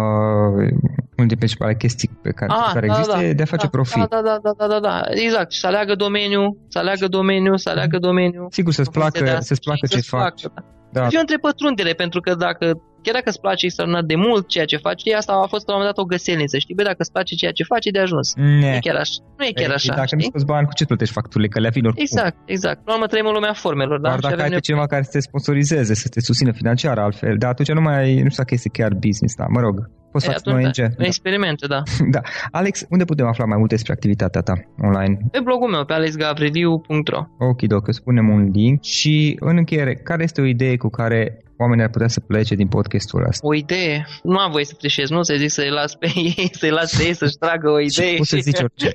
unul 1.17 1.29
din 1.29 1.37
principale 1.37 1.75
chestii 1.75 2.11
pe 2.23 2.31
care, 2.31 2.53
ah, 2.53 2.71
care 2.73 2.87
da, 2.87 2.93
există 2.93 3.17
da, 3.27 3.33
de 3.33 3.43
a 3.43 3.45
face 3.55 3.65
da, 3.65 3.69
profit. 3.69 4.09
Da, 4.09 4.23
da, 4.23 4.39
da, 4.43 4.53
da, 4.59 4.67
da, 4.67 4.81
da, 4.81 5.01
exact. 5.11 5.53
Să 5.53 5.67
aleagă 5.67 5.95
domeniul, 5.95 6.57
să 6.69 6.79
aleagă 6.79 7.07
domeniul, 7.09 7.59
să 7.59 7.69
aleagă 7.69 7.99
domeniul. 7.99 8.47
Sigur, 8.51 8.73
să-ți 8.73 8.91
placă, 8.91 9.39
să-ți 9.41 9.61
placă 9.61 9.87
ce 9.87 10.01
faci. 10.01 10.41
Placă, 10.41 10.53
da. 10.93 11.01
Da. 11.01 11.09
Fiu 11.09 11.21
între 11.21 11.37
pătrundele, 11.37 11.93
pentru 11.93 12.21
că 12.21 12.35
dacă 12.35 12.81
chiar 13.05 13.15
dacă 13.19 13.29
îți 13.33 13.41
place 13.41 13.65
extraordinar 13.67 14.05
de 14.13 14.17
mult 14.27 14.45
ceea 14.55 14.69
ce 14.73 14.77
faci, 14.87 15.03
asta 15.21 15.33
a 15.33 15.49
fost 15.55 15.65
la 15.67 15.73
un 15.73 15.79
moment 15.79 15.91
dat 15.91 16.05
o 16.05 16.07
găselniță, 16.15 16.57
știi? 16.59 16.75
Bă, 16.75 16.83
dacă 16.83 17.01
îți 17.05 17.13
place 17.13 17.35
ceea 17.35 17.55
ce 17.59 17.65
faci, 17.73 17.87
e 17.87 17.91
de 17.99 18.03
ajuns. 18.07 18.29
Ne. 18.35 18.71
Nu 18.71 18.77
e 18.79 18.79
chiar 18.87 18.99
așa. 19.05 19.17
Nu 19.39 19.45
e 19.51 19.53
chiar 19.61 19.73
așa, 19.79 19.95
Dacă 19.95 20.15
nu 20.15 20.21
scoți 20.21 20.49
bani, 20.53 20.67
cu 20.67 20.75
ce 20.79 20.85
plătești 20.85 21.15
facturile? 21.19 21.49
Că 21.49 21.59
le 21.61 21.71
vin 21.77 21.85
oricum. 21.85 22.03
Exact, 22.07 22.37
exact. 22.45 22.81
Nu 22.87 22.93
urmă 22.93 23.07
trăim 23.07 23.27
în 23.27 23.35
lumea 23.39 23.55
formelor, 23.65 23.99
da? 24.01 24.09
Doar 24.09 24.21
dacă 24.21 24.43
ai 24.43 24.51
pe 24.51 24.67
cineva 24.69 24.87
care 24.87 25.03
să 25.03 25.11
te 25.13 25.21
sponsorizeze, 25.21 25.95
să 25.95 26.09
te 26.09 26.21
susțină 26.21 26.53
financiar 26.53 26.99
altfel, 26.99 27.35
dar 27.43 27.51
atunci 27.51 27.73
nu 27.79 27.81
mai 27.81 28.05
nu 28.25 28.29
știu 28.31 28.43
dacă 28.43 28.55
este 28.55 28.69
chiar 28.69 28.93
business, 29.07 29.35
da, 29.41 29.47
mă 29.57 29.61
rog. 29.61 29.77
Poți 30.13 30.25
să 30.25 30.31
faci 30.31 30.47
un 30.47 30.65
ONG. 30.65 30.79
Da, 30.97 31.05
experimente, 31.05 31.67
da. 31.67 31.83
da. 32.15 32.21
Alex, 32.51 32.87
unde 32.89 33.05
putem 33.05 33.27
afla 33.27 33.45
mai 33.45 33.59
multe 33.59 33.75
despre 33.75 33.93
activitatea 33.93 34.41
ta 34.41 34.53
online? 34.83 35.19
Pe 35.31 35.41
blogul 35.41 35.71
meu, 35.71 35.85
pe 35.85 35.93
alexgavriliu.ro 35.93 37.21
Ok, 37.39 37.63
doc, 37.63 37.93
spunem 37.93 38.29
un 38.29 38.51
link 38.53 38.83
și 38.83 39.37
în 39.41 39.57
încheiere, 39.57 39.95
care 39.95 40.23
este 40.23 40.41
o 40.41 40.45
idee 40.45 40.77
cu 40.77 40.89
care 40.89 41.43
oamenii 41.61 41.85
ar 41.85 41.91
putea 41.91 42.09
să 42.09 42.21
plece 42.21 42.55
din 42.55 42.69
podcastul 42.69 43.25
ăsta? 43.29 43.47
O 43.47 43.55
idee? 43.55 44.07
Nu 44.23 44.39
am 44.39 44.51
voie 44.51 44.65
să 44.65 44.75
trișez, 44.79 45.09
nu 45.11 45.23
să 45.23 45.35
zic 45.35 45.51
să-i 45.51 45.71
las 45.71 45.95
pe 45.95 46.09
ei, 46.15 46.51
să-i 46.61 46.71
las 46.71 46.97
pe 46.97 47.03
ei 47.03 47.15
să-și 47.15 47.37
tragă 47.37 47.71
o 47.71 47.81
idee. 47.81 48.17
Poți 48.17 48.29
să 48.29 48.39
zici 48.41 48.61
orice. 48.61 48.91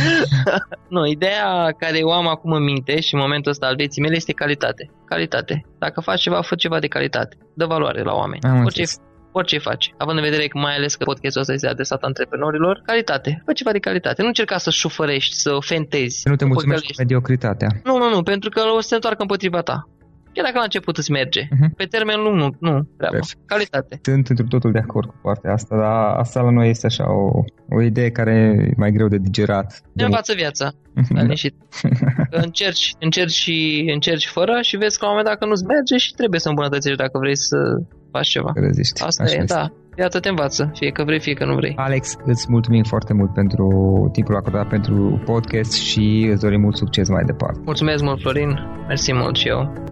nu, 0.94 1.06
ideea 1.06 1.74
care 1.78 1.98
o 2.02 2.12
am 2.12 2.26
acum 2.28 2.52
în 2.52 2.62
minte 2.62 3.00
și 3.00 3.14
în 3.14 3.20
momentul 3.20 3.50
ăsta 3.50 3.66
al 3.66 3.76
vieții 3.76 4.02
mele 4.02 4.16
este 4.16 4.32
calitate. 4.32 4.90
Calitate. 5.04 5.64
Dacă 5.78 6.00
faci 6.00 6.20
ceva, 6.20 6.42
fă 6.42 6.54
ceva 6.54 6.78
de 6.78 6.86
calitate. 6.86 7.36
Dă 7.54 7.66
valoare 7.66 8.02
la 8.02 8.12
oameni. 8.12 8.42
Am 8.42 8.64
orice, 8.64 8.84
orice 9.32 9.58
faci. 9.58 9.94
Având 9.98 10.18
în 10.18 10.24
vedere 10.24 10.46
că 10.46 10.58
mai 10.58 10.74
ales 10.76 10.94
că 10.94 11.04
podcastul 11.04 11.40
ăsta 11.40 11.52
este 11.52 11.68
adresat 11.68 12.02
antreprenorilor, 12.02 12.82
calitate. 12.84 13.42
Fă 13.44 13.52
ceva 13.52 13.72
de 13.72 13.78
calitate. 13.78 14.22
Nu 14.22 14.28
încerca 14.28 14.58
să 14.58 14.70
șufărești, 14.70 15.34
să 15.34 15.56
fentezi. 15.60 16.28
Nu 16.28 16.36
te 16.36 16.44
mulțumești 16.44 16.86
cu 16.86 16.92
mediocritatea. 16.98 17.68
Nu, 17.84 17.96
nu, 17.96 18.08
nu, 18.08 18.22
pentru 18.22 18.50
că 18.50 18.60
o 18.76 18.80
să 18.80 18.88
se 18.88 18.94
întoarcă 18.94 19.22
împotriva 19.22 19.60
ta. 19.60 19.88
Chiar 20.32 20.44
dacă 20.44 20.56
la 20.58 20.62
început 20.62 20.96
îți 20.96 21.10
merge. 21.10 21.42
Uh-huh. 21.42 21.70
Pe 21.76 21.84
termen 21.84 22.18
lung 22.22 22.36
nu, 22.36 22.48
nu 22.58 22.88
treabă. 22.96 23.18
Calitate. 23.46 24.00
Sunt 24.02 24.28
într 24.28 24.42
totul 24.42 24.72
de 24.72 24.78
acord 24.78 25.08
cu 25.08 25.18
partea 25.22 25.52
asta, 25.52 25.76
dar 25.76 26.16
asta 26.16 26.40
la 26.40 26.50
noi 26.50 26.68
este 26.68 26.86
așa 26.86 27.04
o, 27.12 27.44
o 27.70 27.82
idee 27.82 28.10
care 28.10 28.32
e 28.68 28.72
mai 28.76 28.90
greu 28.90 29.08
de 29.08 29.18
digerat. 29.18 29.80
Ne 29.92 30.04
învață 30.04 30.32
viața. 30.34 30.72
Da. 31.10 31.20
încerci, 32.44 32.94
încerci, 32.98 33.32
și, 33.32 33.88
încerci 33.94 34.26
fără 34.26 34.58
și 34.60 34.76
vezi 34.76 34.98
că 34.98 35.04
la 35.04 35.10
un 35.10 35.16
moment 35.16 35.26
dat 35.26 35.38
că 35.38 35.46
nu-ți 35.46 35.64
merge 35.64 35.96
și 35.96 36.12
trebuie 36.14 36.40
să 36.40 36.48
îmbunătățești 36.48 36.98
dacă 36.98 37.18
vrei 37.18 37.36
să 37.36 37.56
faci 38.10 38.28
ceva. 38.28 38.50
Reziști. 38.54 39.02
Asta 39.02 39.22
așa 39.22 39.34
e, 39.34 39.40
este. 39.40 39.54
da. 39.54 39.72
Iată 39.98 40.20
te 40.20 40.28
învață, 40.28 40.70
fie 40.74 40.90
că 40.90 41.04
vrei, 41.04 41.20
fie 41.20 41.34
că 41.34 41.44
nu 41.44 41.54
vrei. 41.54 41.74
Alex, 41.76 42.16
îți 42.24 42.46
mulțumim 42.48 42.82
foarte 42.82 43.12
mult 43.12 43.32
pentru 43.32 43.68
timpul 44.12 44.36
acordat 44.36 44.68
pentru 44.68 45.22
podcast 45.24 45.72
și 45.72 46.28
îți 46.30 46.42
dorim 46.42 46.60
mult 46.60 46.76
succes 46.76 47.08
mai 47.08 47.24
departe. 47.24 47.60
Mulțumesc 47.64 48.02
mult, 48.02 48.20
Florin. 48.20 48.58
Mersi 48.88 49.12
mult 49.12 49.36
și 49.36 49.48
eu. 49.48 49.91